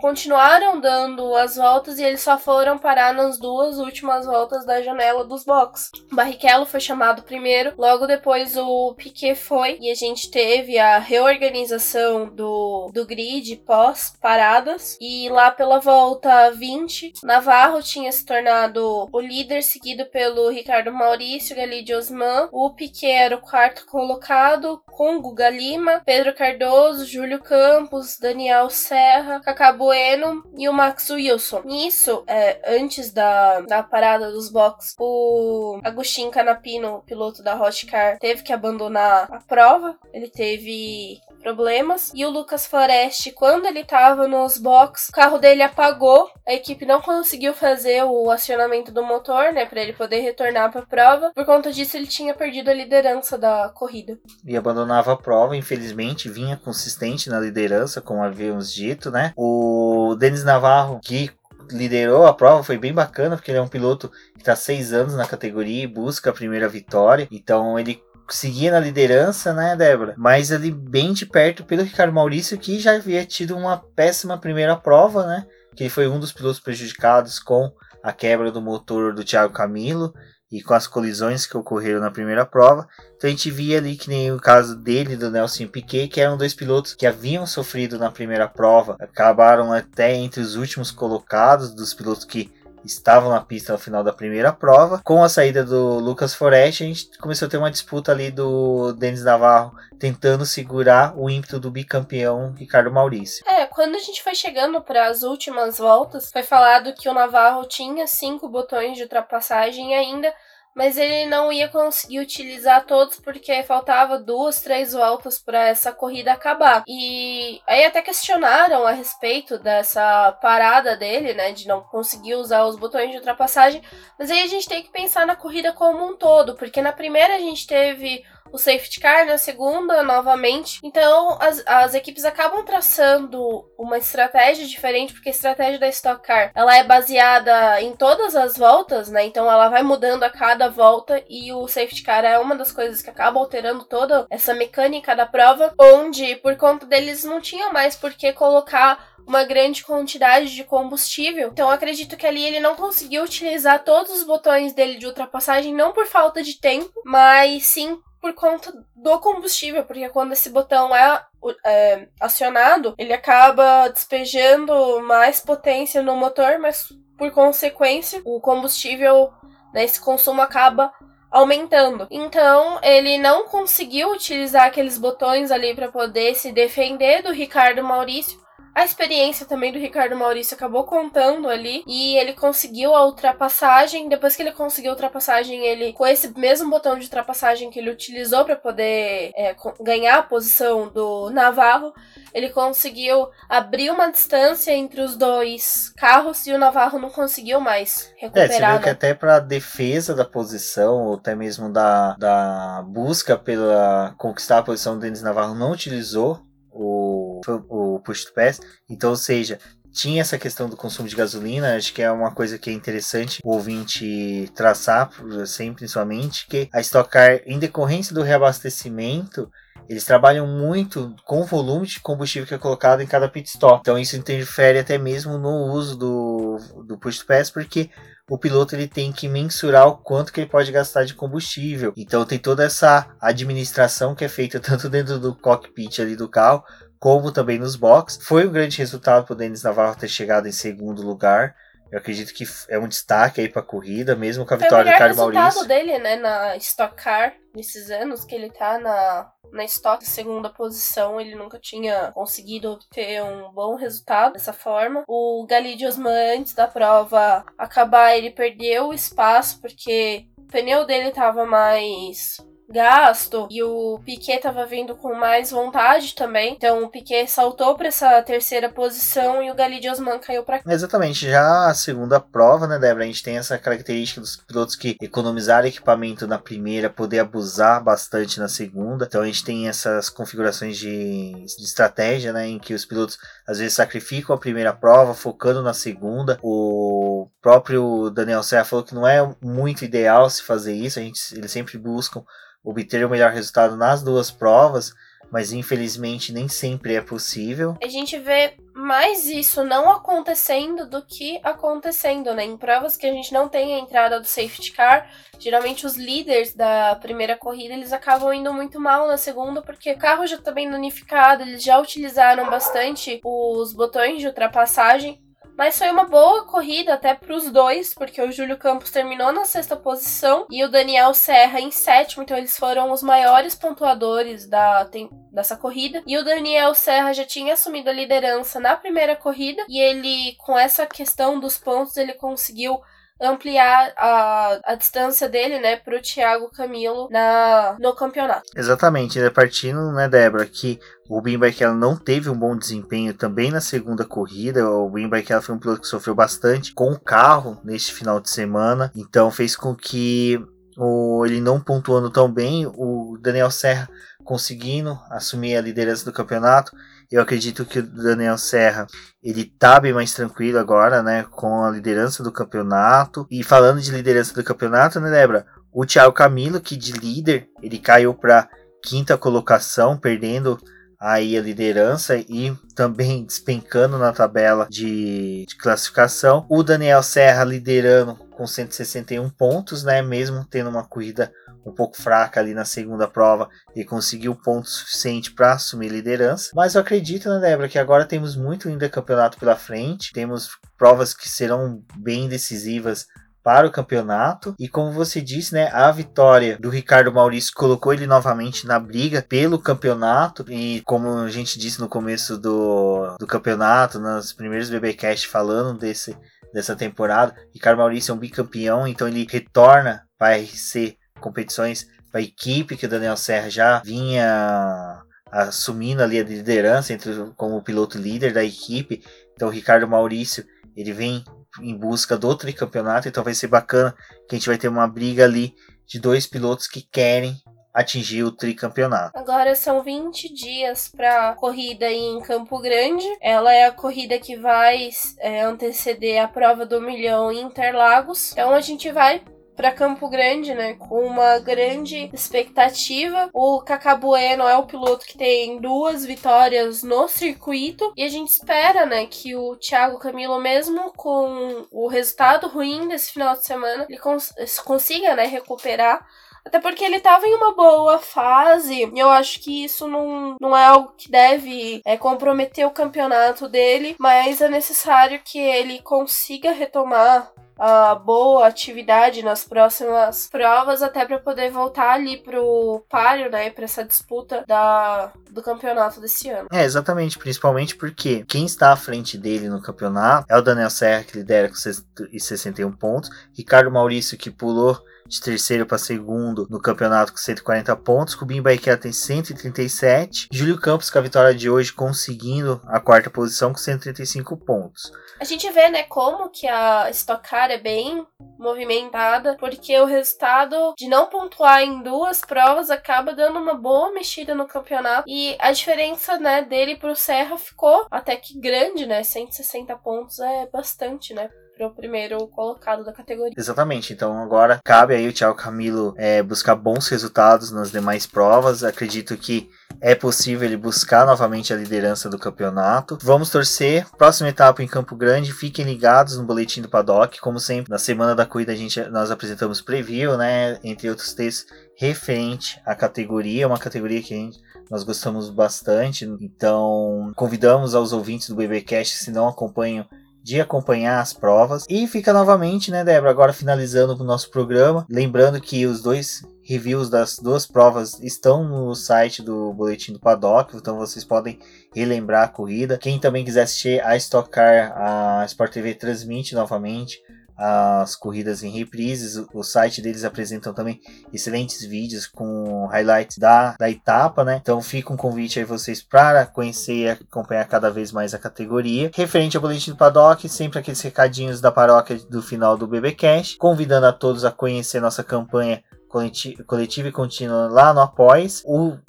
[0.00, 5.24] continuaram dando as voltas e eles só foram parar nas duas últimas voltas da janela
[5.24, 5.90] dos box.
[6.10, 10.98] O Barrichello foi chamado primeiro, logo depois o Piquet foi e a gente teve a
[10.98, 19.08] reorganização do, do grid pós paradas e lá pela volta 20, Navarro tinha se tornado
[19.12, 25.20] o líder seguido pelo Ricardo Maurício, Galide Osman, o Piquet era o quarto colocado com
[25.20, 31.62] Guga Lima, Pedro Cardoso, Júlio Campos, Daniel Serra, Cacá Bueno e o Max Wilson.
[31.64, 38.44] Nisso, é, antes da, da parada dos box, o Agostinho Canapino, piloto da Hotcar, teve
[38.44, 39.98] que abandonar a prova.
[40.12, 42.12] Ele teve problemas.
[42.14, 46.30] E o Lucas Forest, quando ele tava nos box, o carro dele apagou.
[46.46, 50.82] A equipe não conseguiu fazer o acionamento do motor, né, para ele poder retornar para
[50.82, 51.32] a prova.
[51.34, 54.18] Por conta disso, ele tinha perdido a liderança da corrida.
[54.44, 59.32] e abandonava a prova, infelizmente, vinha consistente na liderança, como havíamos dito, né?
[59.36, 61.30] O Denis Navarro, que
[61.70, 65.14] liderou a prova, foi bem bacana, porque ele é um piloto que está seis anos
[65.14, 68.02] na categoria e busca a primeira vitória, então ele
[68.34, 70.14] seguia na liderança, né, Débora?
[70.16, 74.76] Mas ali bem de perto pelo Ricardo Maurício, que já havia tido uma péssima primeira
[74.76, 75.46] prova, né?
[75.74, 77.72] Que ele foi um dos pilotos prejudicados com
[78.02, 80.12] a quebra do motor do Thiago Camilo
[80.50, 82.88] e com as colisões que ocorreram na primeira prova.
[83.16, 86.36] Então a gente via ali que nem o caso dele, do Nelson Piquet, que eram
[86.36, 91.94] dois pilotos que haviam sofrido na primeira prova, acabaram até entre os últimos colocados dos
[91.94, 92.50] pilotos que
[92.84, 95.00] estavam na pista no final da primeira prova.
[95.04, 98.92] Com a saída do Lucas Forest, a gente começou a ter uma disputa ali do
[98.92, 103.44] Denis Navarro tentando segurar o ímpeto do bicampeão Ricardo Maurício.
[103.46, 107.66] É, quando a gente foi chegando para as últimas voltas, foi falado que o Navarro
[107.66, 110.32] tinha cinco botões de ultrapassagem ainda,
[110.74, 116.32] mas ele não ia conseguir utilizar todos porque faltava duas, três voltas para essa corrida
[116.32, 116.84] acabar.
[116.86, 122.76] E aí até questionaram a respeito dessa parada dele, né, de não conseguir usar os
[122.76, 123.82] botões de ultrapassagem.
[124.18, 127.34] Mas aí a gente tem que pensar na corrida como um todo, porque na primeira
[127.34, 130.80] a gente teve o safety car na segunda novamente.
[130.82, 136.50] Então as, as equipes acabam traçando uma estratégia diferente, porque a estratégia da Stock Car
[136.54, 139.24] ela é baseada em todas as voltas, né?
[139.24, 143.02] Então ela vai mudando a cada volta e o safety car é uma das coisas
[143.02, 147.96] que acaba alterando toda essa mecânica da prova, onde por conta deles não tinha mais
[147.96, 151.48] por que colocar uma grande quantidade de combustível.
[151.48, 155.92] Então acredito que ali ele não conseguiu utilizar todos os botões dele de ultrapassagem, não
[155.92, 161.24] por falta de tempo, mas sim por conta do combustível, porque quando esse botão é,
[161.64, 169.32] é, acionado, ele acaba despejando mais potência no motor, mas por consequência, o combustível,
[169.72, 170.92] né, consumo acaba
[171.30, 172.06] aumentando.
[172.10, 178.40] Então, ele não conseguiu utilizar aqueles botões ali para poder se defender do Ricardo Maurício.
[178.74, 184.08] A experiência também do Ricardo Maurício acabou contando ali e ele conseguiu a ultrapassagem.
[184.08, 187.90] Depois que ele conseguiu a ultrapassagem, ele com esse mesmo botão de ultrapassagem que ele
[187.90, 191.92] utilizou para poder é, ganhar a posição do Navarro,
[192.32, 198.12] ele conseguiu abrir uma distância entre os dois carros e o Navarro não conseguiu mais
[198.16, 198.50] recuperar.
[198.50, 198.78] É, você vê né?
[198.78, 204.62] que até para defesa da posição, ou até mesmo da, da busca pela conquistar a
[204.62, 206.40] posição do Denis Navarro, não utilizou
[206.72, 208.60] o, o push to pass.
[208.88, 209.58] Então, ou seja,
[209.92, 213.40] tinha essa questão do consumo de gasolina, acho que é uma coisa que é interessante
[213.44, 215.10] o ouvinte traçar,
[215.46, 219.50] sempre principalmente, que a Stock Car, em decorrência do reabastecimento,
[219.88, 223.80] eles trabalham muito com o volume de combustível que é colocado em cada pit stop.
[223.80, 227.90] Então isso interfere até mesmo no uso do, do push to pass, porque
[228.28, 231.92] o piloto ele tem que mensurar o quanto que ele pode gastar de combustível.
[231.96, 236.62] Então tem toda essa administração que é feita tanto dentro do cockpit ali do carro,
[237.00, 238.22] como também nos boxes.
[238.22, 241.56] Foi um grande resultado para o Denis Navarro ter chegado em segundo lugar.
[241.90, 244.92] Eu acredito que é um destaque aí para a corrida, mesmo com a vitória do
[244.92, 245.40] Ricardo Maurício.
[245.40, 250.04] o resultado dele, né, na Stock Car, nesses anos que ele tá na, na Stock
[250.06, 255.02] segunda posição, ele nunca tinha conseguido obter um bom resultado dessa forma.
[255.08, 261.10] O Galide Osman, antes da prova acabar, ele perdeu o espaço porque o pneu dele
[261.10, 262.36] tava mais
[262.70, 266.54] gasto e o Piquet tava vindo com mais vontade também.
[266.54, 271.28] Então o Piquet saltou para essa terceira posição e o Gali Osman caiu para Exatamente.
[271.28, 275.66] Já a segunda prova, né, Débora, a gente tem essa característica dos pilotos que economizaram
[275.66, 279.06] equipamento na primeira, poder abusar bastante na segunda.
[279.06, 283.58] Então a gente tem essas configurações de, de estratégia, né, em que os pilotos às
[283.58, 286.38] vezes sacrificam a primeira prova, focando na segunda.
[286.42, 290.98] O próprio Daniel Serra falou que não é muito ideal se fazer isso.
[290.98, 292.22] A gente, eles sempre buscam
[292.64, 294.94] obter o melhor resultado nas duas provas,
[295.30, 297.76] mas infelizmente nem sempre é possível.
[297.82, 302.44] A gente vê mais isso não acontecendo do que acontecendo, né?
[302.44, 305.08] Em provas que a gente não tem a entrada do safety car,
[305.38, 309.98] geralmente os líderes da primeira corrida eles acabam indo muito mal na segunda porque o
[309.98, 315.20] carro já está bem danificado, eles já utilizaram bastante os botões de ultrapassagem
[315.60, 319.44] mas foi uma boa corrida até para os dois, porque o Júlio Campos terminou na
[319.44, 324.86] sexta posição e o Daniel Serra em sétimo, então eles foram os maiores pontuadores da,
[324.86, 326.02] tem, dessa corrida.
[326.06, 330.58] E o Daniel Serra já tinha assumido a liderança na primeira corrida e ele, com
[330.58, 332.80] essa questão dos pontos, ele conseguiu
[333.20, 338.42] ampliar a, a distância dele, né, pro Thiago Camilo na, no campeonato.
[338.56, 344.04] Exatamente, partindo, né, Débora, que o Barrichello não teve um bom desempenho também na segunda
[344.04, 344.68] corrida.
[344.70, 348.90] O Barrichello foi um piloto que sofreu bastante com o carro neste final de semana,
[348.94, 350.40] então fez com que
[350.76, 353.88] o, ele não pontuando tão bem, o Daniel Serra
[354.24, 356.72] conseguindo assumir a liderança do campeonato
[357.10, 358.86] eu acredito que o Daniel Serra
[359.22, 363.26] ele tá bem mais tranquilo agora, né, com a liderança do campeonato.
[363.30, 365.44] E falando de liderança do campeonato, né, Débora?
[365.72, 368.48] O Thiago Camilo, que de líder, ele caiu para
[368.82, 370.58] quinta colocação, perdendo
[371.00, 376.44] aí a liderança e também despencando na tabela de, de, classificação.
[376.48, 380.02] O Daniel Serra liderando com 161 pontos, né?
[380.02, 381.32] Mesmo tendo uma corrida
[381.64, 386.50] um pouco fraca ali na segunda prova e conseguiu ponto suficiente para assumir liderança.
[386.54, 391.14] Mas eu acredito, né, Débora, que agora temos muito ainda campeonato pela frente, temos provas
[391.14, 393.06] que serão bem decisivas
[393.42, 394.54] para o campeonato.
[394.58, 399.22] E como você disse, né, a vitória do Ricardo Maurício colocou ele novamente na briga
[399.22, 400.44] pelo campeonato.
[400.50, 406.16] E como a gente disse no começo do, do campeonato, nos primeiros BBcast falando desse,
[406.52, 412.20] dessa temporada, Ricardo Maurício é um bicampeão, então ele retorna para a RC competições para
[412.20, 417.96] a equipe que o Daniel Serra já vinha assumindo ali a liderança entre como piloto
[417.96, 419.02] líder da equipe.
[419.34, 420.44] Então o Ricardo Maurício
[420.76, 421.24] ele vem
[421.60, 423.94] em busca do tricampeonato, então vai ser bacana
[424.28, 425.54] que a gente vai ter uma briga ali
[425.86, 427.36] de dois pilotos que querem
[427.72, 429.16] atingir o tricampeonato.
[429.16, 433.06] Agora são 20 dias para corrida em Campo Grande.
[433.20, 438.32] Ela é a corrida que vai é, anteceder a prova do milhão em Interlagos.
[438.32, 439.22] Então a gente vai
[439.60, 440.72] para Campo Grande, né?
[440.72, 443.28] Com uma grande expectativa.
[443.34, 448.86] O Cacabueno é o piloto que tem duas vitórias no circuito e a gente espera,
[448.86, 453.98] né, que o Thiago Camilo, mesmo com o resultado ruim desse final de semana, ele
[453.98, 454.32] cons
[454.64, 456.06] consiga, né, recuperar
[456.42, 460.56] Até porque ele tava em uma boa fase, e eu acho que isso não, não
[460.56, 466.50] é algo que deve é, comprometer o campeonato dele, mas é necessário que ele consiga
[466.50, 467.30] retomar
[467.60, 473.64] a boa atividade nas próximas provas, até para poder voltar ali pro páreo, né, para
[473.64, 476.48] essa disputa da, do campeonato desse ano.
[476.50, 481.04] É, exatamente, principalmente porque quem está à frente dele no campeonato é o Daniel Serra,
[481.04, 487.12] que lidera com 61 pontos, Ricardo Maurício, que pulou de terceiro para segundo no campeonato
[487.12, 488.14] com 140 pontos.
[488.14, 490.28] Rubinho Barrichello tem 137.
[490.32, 494.92] Júlio Campos com a vitória de hoje conseguindo a quarta posição com 135 pontos.
[495.20, 498.06] A gente vê, né, como que a Stock Car é bem
[498.38, 504.34] movimentada, porque o resultado de não pontuar em duas provas acaba dando uma boa mexida
[504.34, 505.04] no campeonato.
[505.06, 509.02] E a diferença, né, dele pro Serra ficou até que grande, né?
[509.02, 511.28] 160 pontos é bastante, né?
[511.66, 513.34] O primeiro colocado da categoria.
[513.36, 518.64] Exatamente, então agora cabe aí o Thiago Camilo é, buscar bons resultados nas demais provas.
[518.64, 519.50] Acredito que
[519.80, 522.98] é possível ele buscar novamente a liderança do campeonato.
[523.02, 523.86] Vamos torcer.
[523.96, 525.32] Próxima etapa em Campo Grande.
[525.32, 527.20] Fiquem ligados no boletim do Paddock.
[527.20, 530.58] Como sempre, na semana da corrida a gente, nós apresentamos preview, né?
[530.62, 531.46] Entre outros textos
[531.76, 534.38] referente à categoria, uma categoria que gente,
[534.70, 536.04] nós gostamos bastante.
[536.20, 539.86] Então, convidamos aos ouvintes do BBcast, se não acompanham
[540.30, 541.64] de acompanhar as provas.
[541.68, 546.88] E fica novamente, né, Débora, agora finalizando o nosso programa, lembrando que os dois reviews
[546.88, 551.40] das duas provas estão no site do Boletim do Paddock, então vocês podem
[551.74, 552.78] relembrar a corrida.
[552.78, 557.00] Quem também quiser assistir a Stock Car, a Sport TV transmite novamente
[557.40, 559.24] as corridas em reprises.
[559.32, 560.78] O site deles apresentam também
[561.12, 564.38] excelentes vídeos com highlights da, da etapa, né?
[564.40, 568.90] Então fica um convite aí vocês para conhecer e acompanhar cada vez mais a categoria.
[568.94, 573.86] Referente ao boletim do paddock, sempre aqueles recadinhos da paróquia do final do BBcast, convidando
[573.86, 578.42] a todos a conhecer nossa campanha coletiva e contínua lá no Após.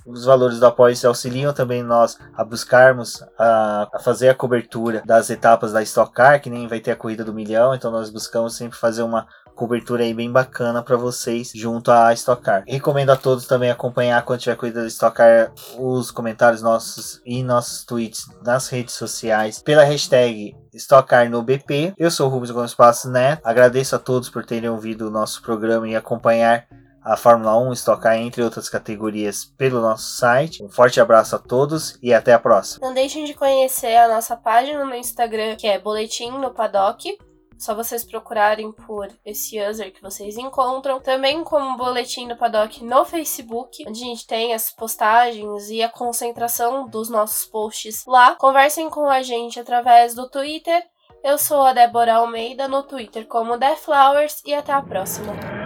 [0.05, 5.29] os valores do Após auxiliam também nós a buscarmos a, a, fazer a cobertura das
[5.29, 8.55] etapas da Stock Car, que nem vai ter a corrida do milhão, então nós buscamos
[8.55, 12.63] sempre fazer uma cobertura aí bem bacana para vocês junto à Stock Car.
[12.67, 17.43] Recomendo a todos também acompanhar quando tiver corrida da Stock Car os comentários nossos e
[17.43, 21.93] nossos tweets nas redes sociais pela hashtag Stock Car no BP.
[21.97, 23.41] Eu sou o Rubens Gomes Passos Neto.
[23.43, 26.65] Agradeço a todos por terem ouvido o nosso programa e acompanhar
[27.03, 30.63] a Fórmula 1 estocar entre outras categorias pelo nosso site.
[30.63, 32.85] Um forte abraço a todos e até a próxima.
[32.85, 37.17] Não deixem de conhecer a nossa página no Instagram, que é Boletim no Paddock.
[37.57, 40.99] Só vocês procurarem por esse user que vocês encontram.
[40.99, 45.89] Também como Boletim no Paddock no Facebook, onde a gente tem as postagens e a
[45.89, 48.35] concentração dos nossos posts lá.
[48.35, 50.83] Conversem com a gente através do Twitter.
[51.23, 55.60] Eu sou a Débora Almeida no Twitter como The Flowers e até a próxima.